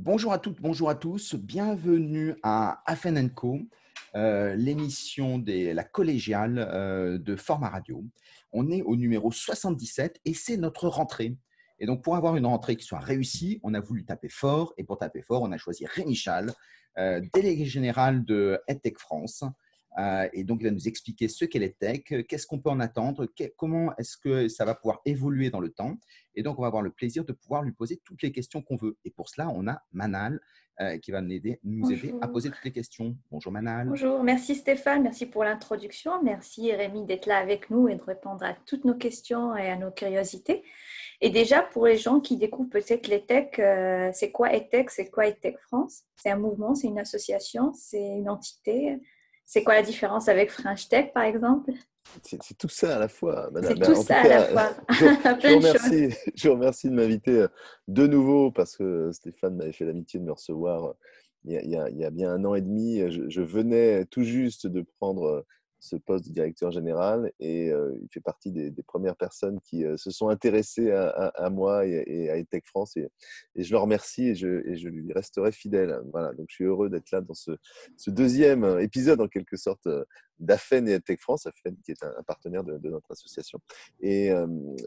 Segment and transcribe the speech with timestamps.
[0.00, 1.34] Bonjour à toutes, bonjour à tous.
[1.34, 3.58] Bienvenue à Afen Co,
[4.14, 8.04] euh, l'émission de la collégiale euh, de Format Radio.
[8.52, 11.36] On est au numéro 77 et c'est notre rentrée.
[11.80, 14.72] Et donc, pour avoir une rentrée qui soit réussie, on a voulu taper fort.
[14.78, 16.52] Et pour taper fort, on a choisi Rémi Chal,
[16.96, 19.42] euh, délégué général de EdTech France,
[20.32, 23.94] et donc, il va nous expliquer ce qu'est tech, qu'est-ce qu'on peut en attendre, comment
[23.96, 25.98] est-ce que ça va pouvoir évoluer dans le temps.
[26.34, 28.76] Et donc, on va avoir le plaisir de pouvoir lui poser toutes les questions qu'on
[28.76, 28.96] veut.
[29.04, 30.40] Et pour cela, on a Manal
[30.80, 33.16] euh, qui va nous aider, nous aider à poser toutes les questions.
[33.32, 33.88] Bonjour Manal.
[33.88, 36.22] Bonjour, merci Stéphane, merci pour l'introduction.
[36.22, 39.74] Merci Rémi d'être là avec nous et de répondre à toutes nos questions et à
[39.74, 40.62] nos curiosités.
[41.20, 45.10] Et déjà, pour les gens qui découvrent peut-être les tech, euh, c'est quoi EdTech C'est
[45.10, 46.04] quoi EdTech France?
[46.14, 49.00] C'est un mouvement, c'est une association, c'est une entité?
[49.48, 51.72] C'est quoi la différence avec French Tech, par exemple?
[52.22, 53.76] C'est tout ça à la fois, madame.
[53.76, 54.76] C'est tout ça à la fois.
[54.90, 55.04] Je,
[55.56, 57.48] remercie, je, remercie, de m'inviter euh,
[57.86, 60.92] de nouveau parce que Stéphane m'avait fait l'amitié de me recevoir euh,
[61.44, 63.00] il y, a, il y, a, bien un an et demi.
[63.10, 65.46] je, venais tout juste de prendre euh,
[65.80, 69.96] ce poste de directeur général et euh, il fait partie des, premières personnes qui euh,
[69.96, 73.10] se sont intéressées à, moi et, à EdTech France et,
[73.56, 76.00] je le remercie et je, lui resterai fidèle.
[76.10, 77.52] Voilà, donc je suis heureux d'être là dans ce,
[78.08, 80.04] deuxième épisode en quelque sorte euh,
[80.40, 83.60] d'Afen et EdTech France, Afen qui est un, partenaire de, notre association.
[84.00, 84.30] Et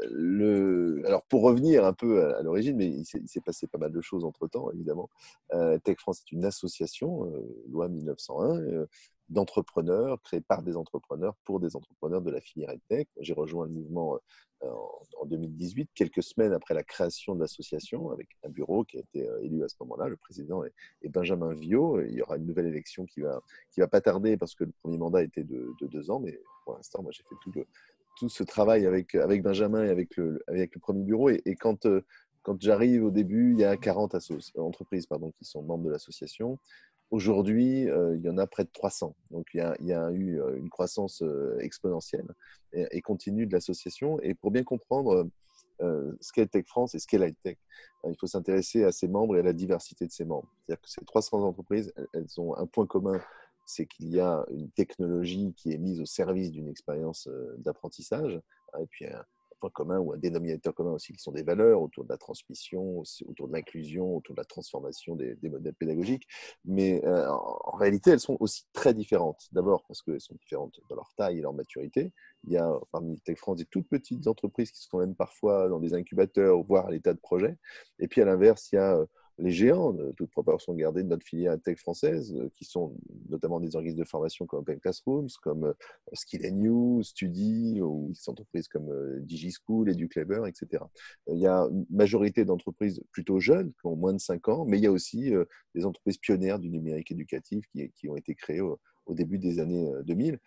[0.10, 4.02] le, alors pour revenir un peu à, l'origine, mais il s'est passé pas mal de
[4.02, 5.10] choses entre temps évidemment.
[5.52, 7.30] EdTech France est une association,
[7.70, 8.88] loi 1901
[9.32, 13.08] d'entrepreneurs, créés par des entrepreneurs, pour des entrepreneurs de la filière EdTech.
[13.20, 14.20] J'ai rejoint le mouvement
[14.64, 14.70] euh,
[15.20, 19.28] en 2018, quelques semaines après la création de l'association, avec un bureau qui a été
[19.28, 20.08] euh, élu à ce moment-là.
[20.08, 22.02] Le président est, Benjamin Viau.
[22.02, 24.72] Il y aura une nouvelle élection qui va, qui va pas tarder parce que le
[24.82, 27.52] premier mandat était de, deux ans, mais pour l'instant, moi, j'ai fait tout,
[28.18, 31.30] tout ce travail avec, avec Benjamin et avec le, avec le premier bureau.
[31.30, 32.02] Et, quand, euh,
[32.44, 34.16] quand j'arrive au début, il y a 40
[34.58, 36.60] entreprises pardon, qui sont membres de l'association.
[37.12, 39.14] Aujourd'hui, euh, il y en a près de 300.
[39.32, 42.28] Donc, il y a, eu euh, une croissance euh, exponentielle
[42.72, 44.18] et, continue de l'association.
[44.22, 45.28] Et pour bien comprendre
[45.80, 47.58] ce qu'est Tech France et ce qu'est l'high-tech,
[48.08, 50.48] il faut s'intéresser à ses membres et à la diversité de ses membres.
[50.60, 53.20] C'est-à-dire que ces 300 entreprises, elles ont un point commun,
[53.66, 57.28] c'est qu'il y a une technologie qui est mise au service d'une expérience
[57.58, 58.40] d'apprentissage.
[58.80, 59.08] Et puis,
[59.62, 63.04] point commun ou un dénominateur commun aussi, qui sont des valeurs autour de la transmission,
[63.28, 66.28] autour de l'inclusion, autour de la transformation des, modèles pédagogiques.
[66.66, 69.48] Mais euh, en, réalité, elles sont aussi très différentes.
[69.52, 72.12] D'abord parce qu'elles sont différentes dans leur taille et leur maturité.
[72.44, 75.80] Il y a parmi Tech France des toutes petites entreprises qui sont même parfois dans
[75.80, 77.58] des incubateurs, voire à l'état de projet.
[78.00, 79.06] Et puis à l'inverse, il y a euh,
[79.42, 82.96] les géants, de toute proportion gardée de notre filière tech française, euh, qui sont
[83.30, 85.74] notamment des organismes de formation comme Open Classrooms, comme euh,
[86.14, 90.84] Skill New, Study, ou des entreprises comme euh, DigiSchool, EduClever, etc.
[91.28, 94.78] Il y a une majorité d'entreprises plutôt jeunes, qui ont moins de 5 ans, mais
[94.78, 95.32] il y a aussi
[95.76, 97.66] des entreprises pionnières du numérique éducatif
[97.96, 98.80] qui, ont été créées au
[99.10, 100.40] début des années 2000.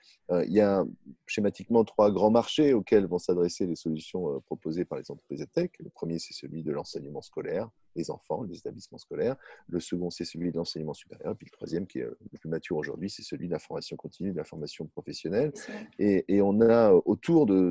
[0.46, 0.84] il y a
[1.26, 5.70] schématiquement trois grands marchés auxquels vont s'adresser les solutions proposées par les entreprises tech.
[5.78, 9.36] Le premier, c'est celui de l'enseignement scolaire, les enfants, les établissements scolaires.
[9.68, 11.32] Le second, c'est celui de l'enseignement supérieur.
[11.32, 13.58] Et puis le troisième, qui est euh, le plus mature aujourd'hui, c'est celui de la
[13.58, 15.52] formation continue, de la formation professionnelle.
[15.98, 17.70] Et, on a euh, autour de,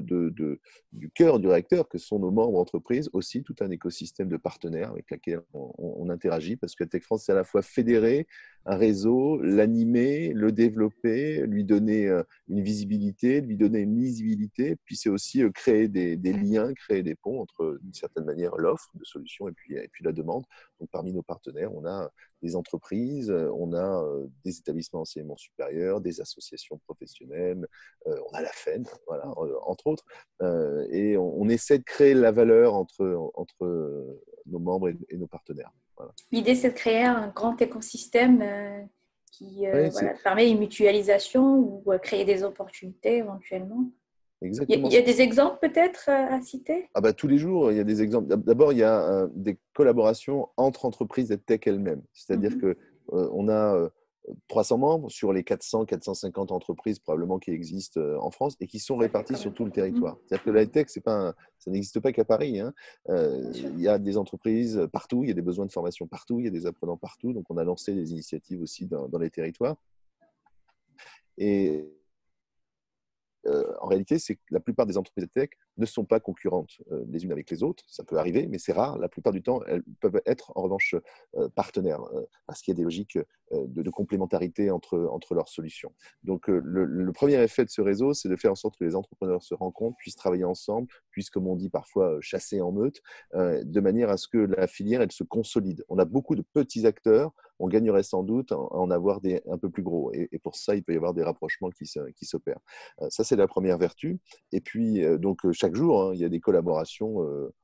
[0.92, 4.92] du cœur du réacteur, que sont nos membres entreprises, aussi tout un écosystème de partenaires
[4.92, 8.28] avec lesquels on, interagit, parce que Tech France, c'est à la fois fédérer
[8.66, 14.96] un réseau, l'animer, le développer, lui donner euh, une visibilité, lui donner une lisibilité, puis
[14.96, 19.48] c'est aussi créer des, liens, créer des ponts entre, d'une certaine manière, l'offre de solutions
[19.48, 20.44] et puis, et puis la demande.
[20.80, 22.10] Donc, parmi nos partenaires, on a
[22.44, 27.66] des entreprises, on a euh, des établissements d'enseignement supérieur, des associations professionnelles,
[28.08, 30.06] euh, on a la FEN, voilà, euh, entre autres.
[30.92, 35.72] Et on, essaie de créer la valeur entre, entre nos membres et, nos partenaires.
[36.32, 38.88] L'idée, c'est de créer un grand écosystème
[39.32, 39.66] qui
[40.24, 43.86] permet une mutualisation ou créer des opportunités éventuellement.
[44.44, 46.90] Il y a des exemples peut-être euh, à citer?
[46.94, 48.28] Ah bah, Tous les jours, il y a des exemples.
[48.36, 52.04] D'abord, il y a euh, des collaborations entre entreprises et tech elles-mêmes.
[52.14, 52.78] C'est-à-dire mmh que
[53.08, 53.90] qu'on euh, a
[54.48, 58.98] 300 membres sur les 400, 450 entreprises probablement qui existent en France et qui sont
[58.98, 60.16] réparties sur tout le territoire.
[60.16, 60.20] Mmh.
[60.26, 62.60] C'est-à-dire que la tech, pas ça n'existe pas qu'à Paris.
[62.60, 62.74] Hein.
[63.08, 66.46] il y a des entreprises partout, il y a des besoins de formation partout, il
[66.46, 67.34] y a des apprenants partout.
[67.34, 69.76] Donc, on a lancé des initiatives aussi dans, dans les territoires.
[71.38, 71.90] Et
[73.82, 77.24] en réalité, c'est que la plupart des entreprises de tech ne sont pas concurrentes les
[77.26, 77.84] unes avec les autres.
[77.88, 78.98] Ça peut arriver, mais c'est rare.
[78.98, 80.96] La plupart du temps, elles peuvent être en revanche
[81.56, 82.02] partenaires
[82.46, 83.20] parce qu'il y a des logiques
[83.52, 85.94] de, complémentarité entre, entre leurs solutions.
[86.24, 88.96] Donc, le, le premier effet de ce réseau, c'est de faire en sorte que les
[88.96, 93.02] entrepreneurs se rencontrent, puissent travailler ensemble, puissent, comme on dit parfois, chasser en meute,
[93.34, 95.84] de manière à ce que la filière elle se consolide.
[95.90, 97.32] On a beaucoup de petits acteurs
[97.64, 100.12] on gagnerait sans doute à en avoir des un peu plus gros.
[100.14, 102.60] Et, pour ça, il peut y avoir des rapprochements qui, s'opèrent.
[103.02, 104.20] Euh, ça, c'est la première vertu.
[104.52, 107.20] Et puis, euh, donc, euh, chaque jour, hein, il y a des collaborations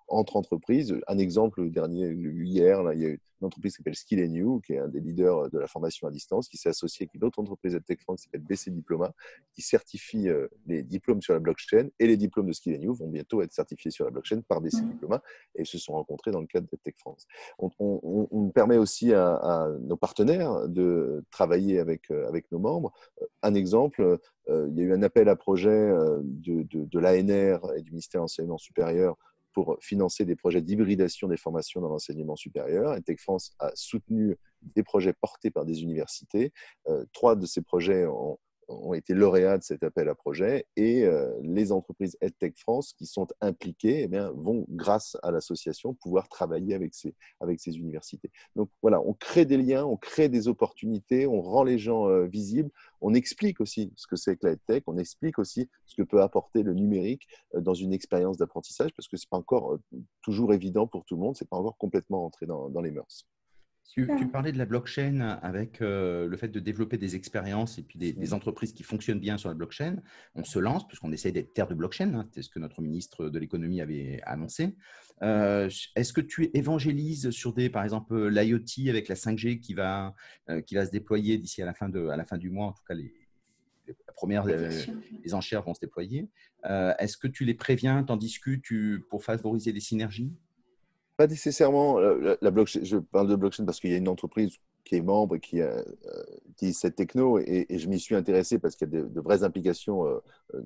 [0.09, 0.95] entre entreprises.
[1.07, 4.73] Un exemple dernier, hier, là, il y a une entreprise qui s'appelle Skill New, qui
[4.73, 7.39] est un des leaders de la formation à distance, qui s'est associé avec une autre
[7.39, 9.13] entreprise de Tech France qui s'appelle BC Diploma,
[9.53, 10.27] qui certifie
[10.67, 11.87] les diplômes sur la blockchain.
[11.99, 14.81] Et les diplômes de Skill New vont bientôt être certifiés sur la blockchain par BC
[14.81, 14.89] mmh.
[14.89, 15.21] Diploma.
[15.55, 17.27] Et se sont rencontrés dans le cadre de Tech France.
[17.59, 22.91] On, permet aussi à nos partenaires de travailler avec, euh, avec nos membres.
[23.21, 24.19] Euh, un exemple,
[24.49, 25.69] euh, il y a eu un appel à projet
[26.23, 29.17] de, de, l'ANR et du ministère de l'Enseignement supérieur
[29.53, 32.95] pour financer des projets d'hybridation des formations dans l'enseignement supérieur.
[32.95, 36.53] Et Tech France a soutenu des projets portés par des universités.
[37.13, 38.37] trois de ces projets ont,
[38.69, 43.05] ont été lauréats de cet appel à projet et euh, les entreprises EdTech France qui
[43.05, 48.31] sont impliquées eh bien, vont, grâce à l'association, pouvoir travailler avec ces, avec ces universités.
[48.55, 52.25] Donc voilà, on crée des liens, on crée des opportunités, on rend les gens euh,
[52.25, 52.69] visibles,
[53.01, 56.21] on explique aussi ce que c'est que la EdTech, on explique aussi ce que peut
[56.21, 59.77] apporter le numérique euh, dans une expérience d'apprentissage parce que ce n'est pas encore
[60.21, 62.91] toujours évident pour tout le monde, ce n'est pas encore complètement entré dans, dans les
[62.91, 63.25] mœurs.
[63.91, 67.97] Tu, parlais de la blockchain avec euh, le fait de développer des expériences et puis
[67.97, 69.97] des, entreprises qui fonctionnent bien sur la blockchain.
[70.35, 73.29] On se lance puisqu'on essaie d'être terre de blockchain, hein, c'est ce que notre ministre
[73.29, 74.75] de l'économie avait annoncé.
[75.23, 80.13] Euh, est-ce que tu évangélises sur des, par exemple, l'IoT avec la 5G qui va,
[80.49, 82.73] euh, qui va se déployer d'ici à, la fin à la fin du mois, en
[82.73, 83.11] tout cas les,
[84.15, 86.29] premières les enchères vont se déployer.
[86.63, 88.67] Est-ce que tu les préviens, t'en discutes
[89.09, 90.31] pour favoriser des synergies?
[91.19, 92.79] Pas nécessairement la, blockchain.
[92.81, 95.59] Je parle de blockchain parce qu'il y a une entreprise qui est membre et qui
[95.59, 95.83] euh,
[96.47, 100.07] utilise cette techno et, je m'y suis intéressé parce qu'il y a de, vraies implications
[100.07, 100.19] euh,
[100.53, 100.61] euh,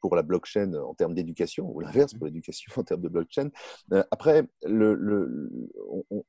[0.00, 3.50] pour la blockchain en termes d'éducation ou l'inverse pour l'éducation en termes de blockchain.
[4.10, 5.48] après, le,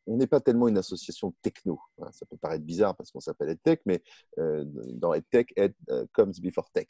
[0.06, 1.80] on n'est pas tellement une association techno.
[2.04, 2.10] Hein.
[2.12, 4.04] Ça peut paraître bizarre parce qu'on s'appelle EdTech, mais
[4.38, 5.74] dans EdTech, Ed
[6.14, 6.86] comes before Tech.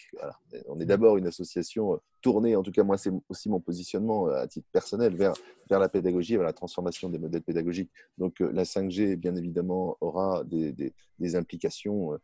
[0.67, 4.47] On est d'abord une association tournée, en tout cas moi c'est aussi mon positionnement à
[4.47, 5.33] titre personnel, vers,
[5.69, 7.91] vers la pédagogie, vers la transformation des modèles pédagogiques.
[8.17, 12.17] Donc la 5G, bien évidemment, aura des, des, implications euh,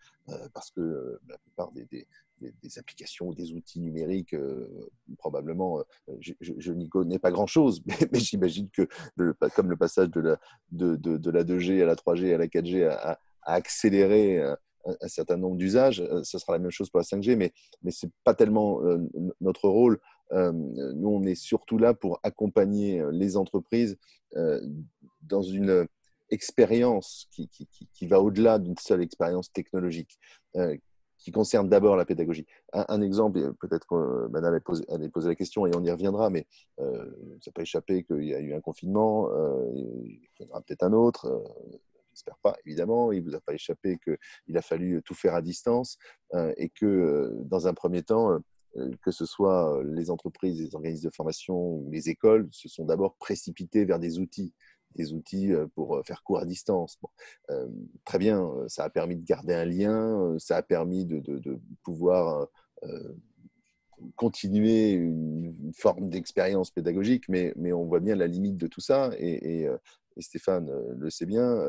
[0.54, 1.86] parce que euh, la plupart des,
[2.42, 5.84] des, applications ou des outils numériques, euh, probablement,
[6.20, 7.82] je, n'y connais pas grand-chose,
[8.12, 8.88] mais, j'imagine que
[9.56, 10.40] comme le passage de la,
[10.72, 14.42] de, de, la 2G à la 3G à la 4G a, accéléré
[14.86, 18.06] un, certain nombre d'usages, ce sera la même chose pour la 5G, mais, mais ce
[18.06, 18.82] n'est pas tellement
[19.42, 20.00] notre rôle.
[20.32, 23.98] nous, on est surtout là pour accompagner les entreprises
[25.22, 25.88] dans une
[26.30, 30.20] expérience qui, qui, qui va au-delà d'une seule expérience technologique,
[30.56, 30.76] euh,
[31.18, 32.46] qui concerne d'abord la pédagogie.
[32.74, 36.46] Un, exemple, peut-être que Manal allait poser, la question et on y reviendra, mais
[36.80, 37.10] euh,
[37.42, 40.84] ça peut échapper qu'il y a eu un confinement, euh, il y en aura peut-être
[40.84, 41.44] un autre.
[42.16, 43.12] Euh, j'espère pas, évidemment.
[43.12, 45.98] Il ne vous a pas échappé qu'il a fallu tout faire à distance
[46.58, 48.40] et que, dans un premier temps,
[49.02, 53.16] que ce soit les entreprises, les organismes de formation ou les écoles, se sont d'abord
[53.16, 54.54] précipités vers des outils
[54.96, 56.98] des outils euh, pour euh, faire cours à distance.
[57.52, 57.68] Euh,
[58.06, 61.22] très bien, ça a permis de garder un lien, ça a permis de,
[61.84, 62.48] pouvoir
[64.16, 69.12] continuer une, forme d'expérience pédagogique, mais, mais, on voit bien la limite de tout ça.
[69.18, 69.68] Et,
[70.22, 71.60] Stéphane le sait bien,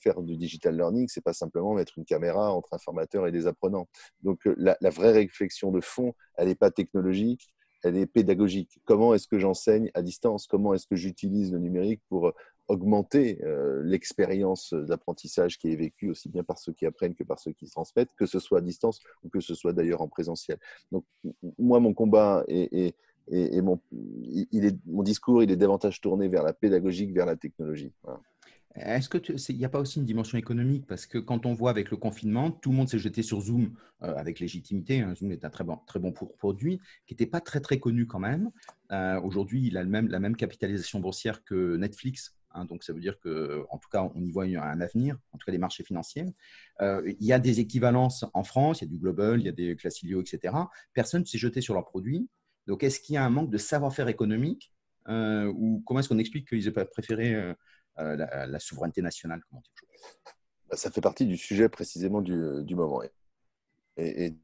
[0.00, 3.46] faire du digital learning, c'est pas simplement mettre une caméra entre un formateur et des
[3.46, 3.88] apprenants.
[4.22, 7.50] Donc la, vraie réflexion de fond, elle n'est pas technologique,
[7.82, 8.80] elle est pédagogique.
[8.84, 10.46] Comment est-ce que j'enseigne à distance?
[10.46, 12.32] Comment est-ce que j'utilise le numérique pour
[12.68, 17.38] augmenter euh, l'expérience d'apprentissage qui est vécue aussi bien par ceux qui apprennent que par
[17.38, 20.58] ceux qui transmettent, que ce soit à distance ou que ce soit d'ailleurs en présentiel?
[20.90, 21.04] Donc,
[21.58, 22.44] moi, mon combat
[23.28, 27.92] et, mon, il discours, il est davantage tourné vers la pédagogique, vers la technologie.
[28.78, 30.86] Est-ce qu'il n'y a pas aussi une dimension économique?
[30.86, 33.72] Parce que quand on voit avec le confinement, tout le monde s'est jeté sur Zoom
[34.02, 35.00] euh, avec légitimité.
[35.00, 35.14] Hein.
[35.14, 38.18] Zoom est un très bon, très bon produit qui n'était pas très, très connu quand
[38.18, 38.50] même.
[38.92, 42.36] Euh, aujourd'hui, il a le même, la même capitalisation boursière que Netflix.
[42.50, 42.66] Hein.
[42.66, 45.52] donc, ça veut dire qu'en tout cas, on y voit un avenir, en tout cas
[45.52, 46.26] les marchés financiers.
[46.82, 49.48] Euh, il y a des équivalences en France, il y a du Global, il y
[49.48, 50.54] a des Classilio, etc.
[50.92, 52.28] Personne ne s'est jeté sur leurs produits.
[52.66, 54.72] Donc, est-ce qu'il y a un manque de savoir-faire économique
[55.08, 59.62] ou comment est-ce qu'on explique qu'ils aient préféré euh, la, souveraineté nationale, comment
[60.72, 63.02] Ça fait partie du sujet précisément du, moment.
[63.96, 64.34] Et,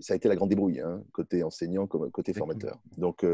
[0.00, 2.78] ça a été la grande débrouille, hein, côté enseignant comme côté formateur.
[2.98, 3.24] Donc,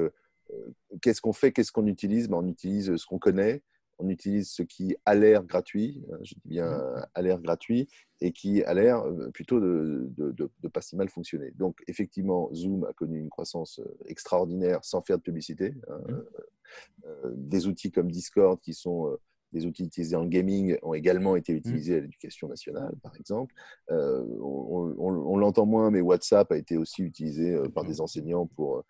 [1.03, 2.29] qu'est-ce qu'on fait Qu'est-ce qu'on utilise?
[2.29, 3.63] Ben, On utilise ce qu'on connaît,
[4.01, 7.07] on utilise ce qui a l'air gratuit, hein, je dis bien mmh.
[7.15, 7.89] a l'air gratuit,
[8.21, 9.03] et qui a l'air
[9.33, 11.53] plutôt de, de, pas si mal fonctionner.
[11.57, 15.75] Donc, effectivement, Zoom a connu une croissance extraordinaire sans faire de publicité.
[15.89, 17.35] Hein, mmh.
[17.35, 19.17] des outils comme Discord, qui sont
[19.53, 21.57] des outils utilisés en gaming ont également été mmh.
[21.57, 23.55] utilisés à l'éducation nationale, par exemple.
[23.89, 28.85] on, l'entend moins, mais WhatsApp a été aussi utilisé par des enseignants pour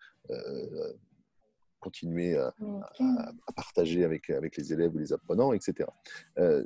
[1.81, 2.53] continuer à,
[3.55, 5.89] partager avec, avec les élèves ou les apprenants, etc.
[6.37, 6.63] Euh,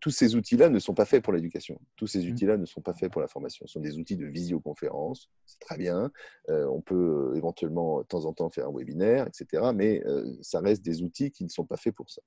[0.00, 1.78] tous ces outils-là ne sont pas faits pour l'éducation.
[1.96, 2.30] Tous ces mmh.
[2.30, 3.66] outils-là ne sont pas faits pour la formation.
[3.66, 6.10] Ce sont des outils de visioconférence, c'est très bien.
[6.48, 9.70] Euh, on peut éventuellement, de temps en temps, faire un webinaire, etc.
[9.74, 12.22] Mais euh, ça reste des outils qui ne sont pas faits pour ça.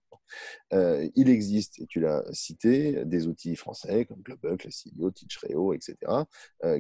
[1.16, 5.96] il existe, et tu l'as cité, des outils français comme Global, Classio, Teachreo, etc.,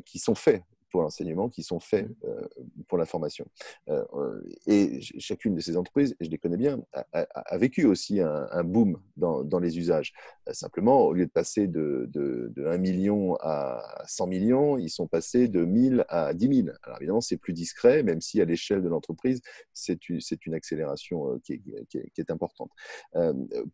[0.05, 2.13] qui sont faits pour l'enseignement qui sont faits mmh.
[2.25, 2.47] euh,
[2.87, 3.45] pour la formation.
[3.89, 6.79] Euh, et chacune de ces entreprises, et je les connais bien,
[7.13, 10.13] a, vécu aussi un, boom dans, dans, les usages.
[10.47, 15.07] Euh, simplement, au lieu de passer de, de, 1 million à 100 millions, ils sont
[15.07, 16.75] passés de 1000 à 10 000.
[16.83, 19.41] Alors évidemment, c'est plus discret, même si à l'échelle de l'entreprise,
[19.73, 22.71] c'est une, une, accélération qui est, qui est, qui est importante.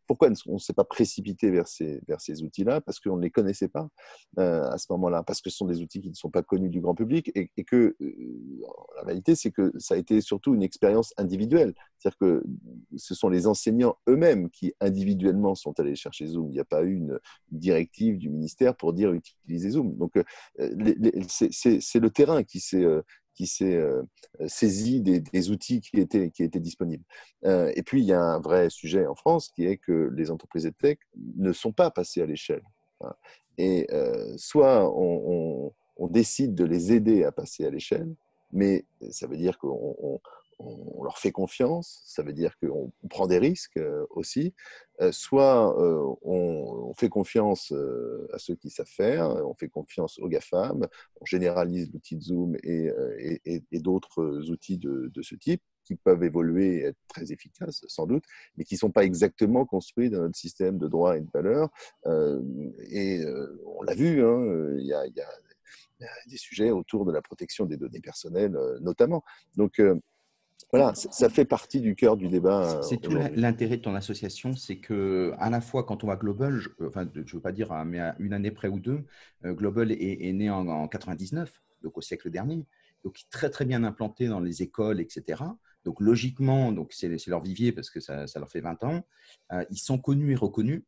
[0.06, 2.82] pourquoi on ne s'est pas précipité vers ces, vers ces outils-là?
[2.82, 3.90] Parce qu'on ne les connaissait pas
[4.38, 6.82] à ce moment-là, parce que ce sont des outils qui ne sont pas connus du
[6.82, 8.16] grand public et, que euh,
[8.96, 11.74] la réalité, c'est que ça a été surtout une expérience individuelle.
[11.98, 12.44] C'est-à-dire que
[12.96, 16.50] ce sont les enseignants eux-mêmes qui individuellement sont allés chercher Zoom.
[16.50, 17.20] Il n'y a pas eu une
[17.52, 19.96] directive du ministère pour dire utiliser Zoom.
[19.98, 20.24] Donc, euh,
[21.28, 24.04] c'est le terrain qui s'est euh,
[24.48, 27.04] saisi des, outils qui étaient, disponibles.
[27.44, 30.64] et puis, il y a un vrai sujet en France qui est que les entreprises
[30.64, 30.98] de tech
[31.38, 32.64] ne sont pas passées à l'échelle.
[33.58, 33.88] Et
[34.38, 38.14] soit on décide de les aider à passer à l'échelle,
[38.52, 40.22] mais ça veut dire qu'on
[41.04, 44.54] leur fait confiance, ça veut dire qu'on prend des risques euh, aussi.
[45.02, 47.72] Euh, soit euh, on, fait confiance
[48.34, 50.88] à ceux qui savent faire, on fait confiance aux GAFAM,
[51.22, 52.92] on généralise l'outil de Zoom et,
[53.74, 58.24] d'autres outils de, ce type qui peuvent évoluer et être très efficaces, sans doute,
[58.58, 61.70] mais qui ne sont pas exactement construits dans notre système de droit et de valeur.
[62.90, 63.24] et
[63.68, 65.04] on l'a vu, hein, il y, a,
[66.28, 69.24] des sujets autour de la protection des données personnelles, euh, notamment.
[69.56, 70.00] Donc, euh,
[70.72, 72.78] voilà, ça fait partie du cœur du débat.
[72.78, 76.16] Euh, c'est tout l'intérêt de ton association, c'est que à la fois quand on va
[76.16, 79.06] Global, je, enfin, je veux pas dire, hein, mais à une année près ou deux,
[79.46, 82.66] Global est, né en, en, 99, donc au siècle dernier,
[83.04, 85.44] donc très très bien implanté dans les écoles, etc.
[85.86, 89.06] Donc logiquement, donc c'est leur vivier parce que ça, ça leur fait 20 ans.
[89.70, 90.82] ils sont connus et reconnus,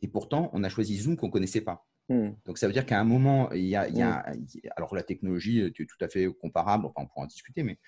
[0.00, 1.88] et pourtant on a choisi Zoom qu'on connaissait pas.
[2.08, 2.30] Hmm.
[2.46, 4.38] Donc, ça veut dire qu'à un moment, il y, a, hmm.
[4.76, 7.78] alors la technologie est tout à fait comparable, enfin, on pourra en discuter, mais,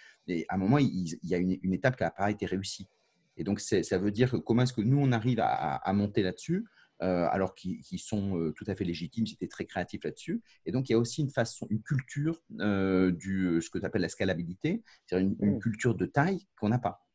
[0.48, 2.88] à un moment, il, y a une, étape qui n'a pas été réussie.
[3.36, 6.66] Et donc, ça veut dire que comment est-ce que nous, on arrive à, monter là-dessus,
[7.02, 10.42] euh, alors qu'ils sont euh, tout à fait légitimes, ils étaient très créatifs là-dessus.
[10.66, 13.86] Et donc, il y a aussi une façon, une culture euh, du ce que tu
[13.86, 15.60] appelles la scalabilité, c'est-à-dire une, hmm.
[15.60, 17.06] culture de taille qu'on n'a pas.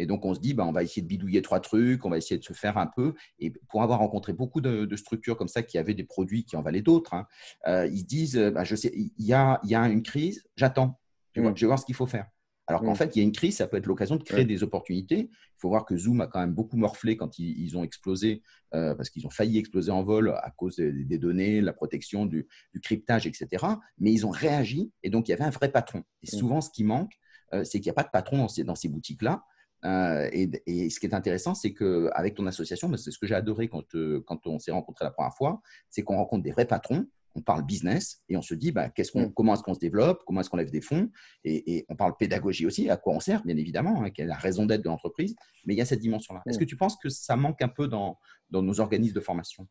[0.00, 2.16] Et donc, on se dit, bah, on va essayer de bidouiller trois trucs, on va
[2.16, 3.14] essayer de se faire un peu.
[3.38, 6.62] Et pour avoir rencontré beaucoup de, structures comme ça qui avaient des produits qui en
[6.62, 7.26] valaient d'autres, hein,
[7.66, 10.98] euh, ils se disent, bah, je sais, il y a, y a une crise, j'attends,
[11.34, 12.26] je, vais voir ce qu'il faut faire.
[12.66, 14.62] Alors qu'en fait, il y a une crise, ça peut être l'occasion de créer des
[14.62, 15.28] opportunités.
[15.32, 18.42] Il faut voir que Zoom a quand même beaucoup morflé quand ils, ont explosé,
[18.74, 22.46] euh, parce qu'ils ont failli exploser en vol à cause des, données, la protection, du,
[22.80, 23.66] cryptage, etc.
[23.98, 26.04] Mais ils ont réagi et donc il y avait un vrai patron.
[26.22, 27.12] Et souvent, ce qui manque,
[27.54, 29.42] euh, c'est qu'il n'y a pas de patron dans ces, dans ces boutiques-là.
[29.84, 33.68] Euh, et, ce qui est intéressant, c'est qu'avec ton association, c'est ce que j'ai adoré
[33.68, 37.06] quand, euh, quand on s'est rencontré la première fois, c'est qu'on rencontre des vrais patrons,
[37.34, 39.32] on parle business et on se dit bah, qu'on, mm.
[39.34, 41.10] comment est-ce qu'on se développe, comment est-ce qu'on lève des fonds,
[41.44, 44.36] et, on parle pédagogie aussi, à quoi on sert, bien évidemment, hein, quelle est la
[44.36, 45.34] raison d'être de l'entreprise,
[45.64, 46.42] mais il y a cette dimension-là.
[46.46, 46.60] Est-ce mm.
[46.60, 48.18] que tu penses que ça manque un peu dans,
[48.50, 49.66] dans nos organismes de formation?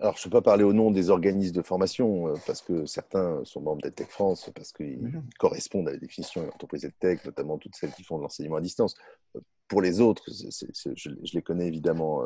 [0.00, 2.86] Alors, je ne peux pas parler au nom des organismes de formation, euh, parce que
[2.86, 7.58] certains sont membres d'EdTech France, parce qu'ils correspondent à la définition de l'entreprise EdTech, notamment
[7.58, 8.94] toutes celles qui font de l'enseignement à distance.
[9.36, 12.22] Euh, pour les autres, je, les connais évidemment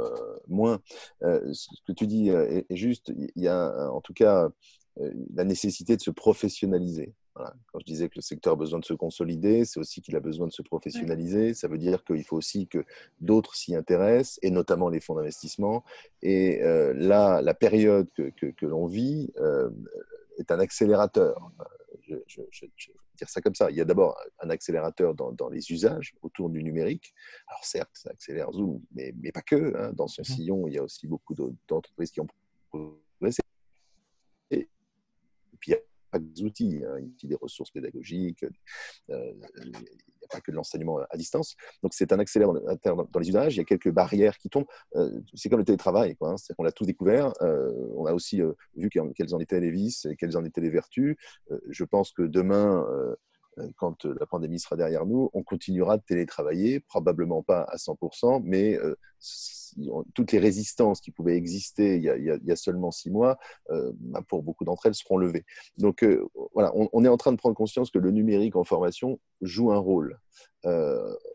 [0.47, 0.81] moins.
[1.21, 3.13] ce que tu dis est, juste.
[3.35, 4.49] Il y a en tout cas
[5.35, 7.15] la nécessité de se professionnaliser.
[7.35, 10.21] Quand je disais que le secteur a besoin de se consolider, c'est aussi qu'il a
[10.21, 11.55] besoin de se professionnaliser.
[11.55, 12.85] Ça veut dire qu'il faut aussi que
[13.21, 15.83] d'autres s'y intéressent, et notamment les fonds d'investissement.
[16.21, 19.71] Et euh, là, la période que, que, l'on vit euh,
[20.39, 21.51] est un accélérateur.
[22.07, 23.71] Je, je, je, vais dire ça comme ça.
[23.71, 27.15] Il y a d'abord un accélérateur dans, dans, les usages autour du numérique.
[27.47, 29.75] Alors certes, ça accélère Zoom, mais, mais pas que.
[29.77, 29.93] Hein.
[29.95, 30.25] Dans mmh.
[30.25, 31.35] sillon, il y a aussi beaucoup
[31.69, 32.27] d'entreprises qui ont
[32.71, 33.41] progressé.
[34.51, 34.69] Et
[35.59, 35.75] puis,
[36.19, 38.45] des outils, hein, il a des ressources pédagogiques,
[39.09, 39.15] il
[39.65, 41.57] n'y a pas que de l'enseignement à distance.
[41.83, 44.67] Donc c'est un accélérateur dans, les usages, il y a quelques barrières qui tombent.
[45.35, 47.33] c'est comme le télétravail, quoi, hein, c'est qu'on l'a tous découvert.
[47.41, 48.41] on a aussi
[48.77, 51.17] vu quelles en étaient les vices et quelles en étaient les vertus.
[51.69, 53.15] je pense que demain, euh,
[53.77, 58.43] quand euh, la pandémie sera derrière nous, on continuera de télétravailler, probablement pas à 100%,
[58.45, 58.97] mais euh,
[60.15, 63.39] toutes les résistances qui pouvaient exister il y a, seulement six mois,
[63.71, 65.47] bah, pour beaucoup d'entre elles, seront levées.
[65.79, 66.05] Donc
[66.53, 69.79] voilà, on, est en train de prendre conscience que le numérique en formation joue un
[69.79, 70.21] rôle,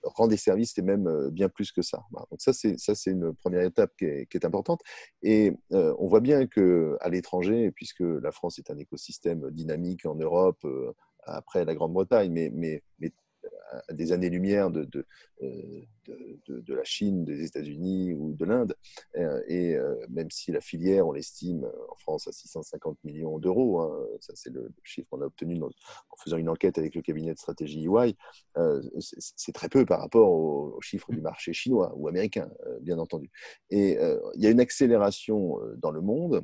[0.03, 2.03] rend des services et même bien plus que ça.
[2.29, 4.81] Donc ça, c'est une première étape qui est, qui est importante.
[5.23, 10.13] Et on voit bien que à l'étranger, puisque la France est un écosystème dynamique en
[10.13, 10.63] Europe,
[11.27, 13.11] après la Grande-Bretagne, mais, mais, mais
[13.87, 15.05] à des années-lumière de, de,
[15.43, 15.81] euh,
[16.47, 18.75] de, de, la Chine, des États-Unis ou de l'Inde.
[19.17, 23.81] Euh, et euh, même si la filière, on l'estime en France à 650 millions d'euros,
[23.81, 27.33] hein, ça c'est le chiffre qu'on a obtenu en faisant une enquête avec le cabinet
[27.33, 28.15] de stratégie EY,
[28.99, 32.49] c'est très peu par rapport aux, chiffres du marché chinois ou américain,
[32.81, 33.29] bien entendu.
[33.69, 33.97] Et
[34.35, 36.43] il y a une accélération dans le monde.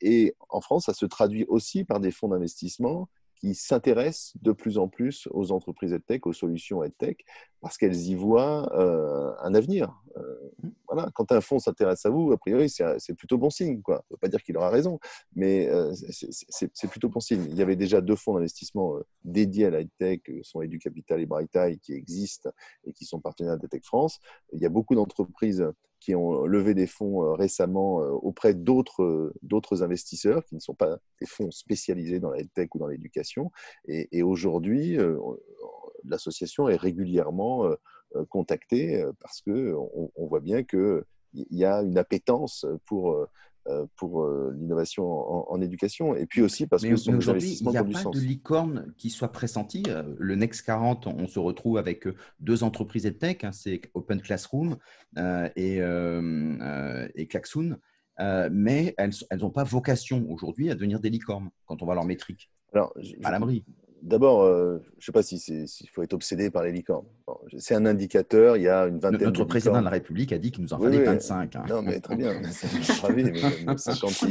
[0.00, 3.08] et en France, ça se traduit aussi par des fonds d'investissement
[3.40, 7.24] qui s'intéressent de plus en plus aux entreprises EdTech, aux solutions EdTech,
[7.60, 10.02] parce qu'elles y voient euh, un avenir.
[10.16, 10.68] Euh, mmh.
[10.88, 11.10] voilà.
[11.14, 13.82] Quand un fonds s'intéresse à vous, a priori, c'est plutôt bon signe.
[13.82, 14.04] Quoi.
[14.10, 14.98] Ne veut pas dire qu'il aura raison,
[15.34, 17.44] mais euh, c'est plutôt bon signe.
[17.48, 21.50] Il y avait déjà deux fonds d'investissement dédiés à la EdTech, sont EduCapital et Bright
[21.80, 22.50] qui existent
[22.84, 24.20] et qui sont partenaires d'EdTech France.
[24.52, 25.66] Il y a beaucoup d'entreprises
[26.00, 29.32] qui ont levé des fonds euh, récemment euh, auprès d'autres
[29.82, 33.52] investisseurs qui ne sont pas des fonds spécialisés dans la tech ou dans l'éducation.
[33.86, 35.18] Et, aujourd'hui, euh,
[36.04, 37.68] l'association est régulièrement
[38.28, 43.28] contactée parce qu'on on voit bien qu'il y a une appétence pour
[43.68, 47.76] euh, pour euh, l'innovation en, éducation, et puis aussi parce que ce aujourd'hui, il n'y
[47.76, 49.82] a pas de licorne qui soit pressenti.
[49.86, 54.78] Euh, le Next 40, on se retrouve avec deux entreprises EdTech, hein, c'est Open Classroom
[55.56, 57.76] et, et Klaxoon,
[58.50, 62.50] mais elles n'ont pas vocation aujourd'hui à devenir des licornes quand on voit leur métrique.
[62.72, 63.66] Alors, à l'abri.
[64.02, 67.04] D'abord, euh, je ne sais pas s'il si faut être obsédé par les licornes.
[67.58, 70.50] c'est un indicateur, il y a une vingtaine Notre président de la République a dit
[70.50, 71.56] qu'il nous en fallait 25.
[71.56, 71.64] Hein.
[71.68, 72.50] Non, mais très bien, je
[72.82, 73.38] suis ravi, mais
[73.76, 74.22] 50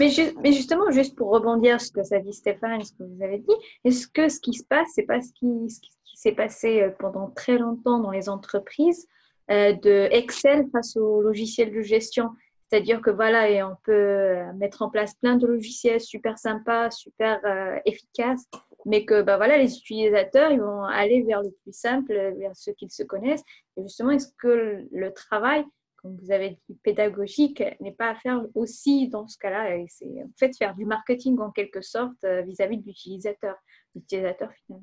[0.00, 0.10] mais,
[0.42, 3.38] mais, justement, juste pour rebondir sur ce que ça dit Stéphane, ce que vous avez
[3.38, 6.82] dit, est-ce que ce qui se passe, c'est pas ce qui, ce qui s'est passé
[6.82, 9.06] euh, pendant très longtemps dans les entreprises,
[9.50, 12.30] euh, de Excel face aux logiciels de gestion?
[12.68, 16.90] C'est-à-dire que voilà, et on peut euh, mettre en place plein de logiciels super sympas,
[16.90, 18.44] super euh, efficaces,
[18.84, 22.72] mais que bah, voilà, les utilisateurs ils vont aller vers le plus simple, vers ceux
[22.72, 23.44] qu'ils se connaissent.
[23.76, 25.64] Et justement, est-ce que le travail,
[25.96, 29.76] comme vous avez dit, pédagogique, n'est pas à faire aussi dans ce cas-là?
[29.88, 33.54] C'est en fait faire du marketing en quelque sorte euh, vis-à-vis de l'utilisateur,
[33.94, 34.80] l'utilisateur final.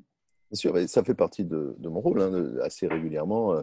[0.54, 2.22] Bien sûr, ça fait partie de, mon rôle.
[2.22, 3.62] Hein, assez régulièrement, euh,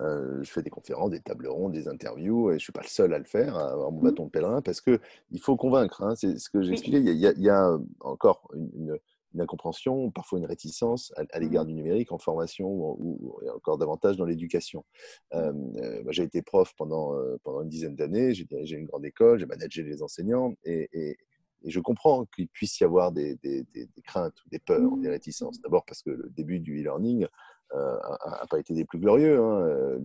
[0.00, 2.82] euh, je fais des conférences, des tables rondes, des interviews, et je ne suis pas
[2.82, 4.04] le seul à le faire, à avoir mon mmh.
[4.04, 5.00] bâton de pèlerin, parce qu'il
[5.40, 6.02] faut convaincre.
[6.02, 6.98] Hein, c'est ce que j'ai expliqué.
[6.98, 8.98] Il y, a, encore une,
[9.38, 11.68] incompréhension, parfois une réticence à, l'égard mmh.
[11.68, 14.84] du numérique en formation ou, encore davantage dans l'éducation.
[15.32, 15.54] Euh,
[16.10, 19.82] j'ai été prof pendant, pendant une dizaine d'années, j'ai dirigé une grande école, j'ai managé
[19.82, 21.16] les enseignants, et et
[21.64, 23.38] je comprends qu'il puisse y avoir des,
[24.04, 25.12] craintes, des peurs, des mmh.
[25.12, 25.60] réticences.
[25.60, 27.26] D'abord parce que le début du e-learning
[27.74, 29.40] n'a euh, pas été des plus glorieux.
[29.40, 29.98] Hein.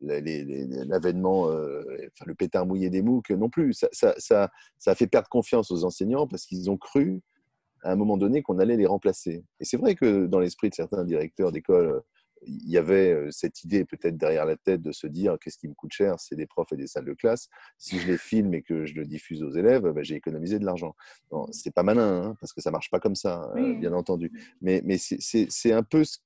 [0.00, 3.72] L'avènement, euh, enfin, le pétard mouillé des MOOC non plus.
[3.74, 7.20] Ça, ça, ça, ça, a fait perdre confiance aux enseignants parce qu'ils ont cru
[7.82, 9.44] à un moment donné qu'on allait les remplacer.
[9.60, 12.02] Et c'est vrai que dans l'esprit de certains directeurs d'école
[12.46, 15.74] il y avait cette idée peut-être derrière la tête de se dire qu'est-ce qui me
[15.74, 17.48] coûte cher, c'est des profs et des salles de classe.
[17.78, 20.64] Si je les filme et que je le diffuse aux élèves, bah, j'ai économisé de
[20.64, 20.94] l'argent.
[21.50, 24.32] C'est pas malin, hein, parce que ça marche pas comme ça, bien entendu.
[24.60, 26.18] Mais, mais c'est un peu ce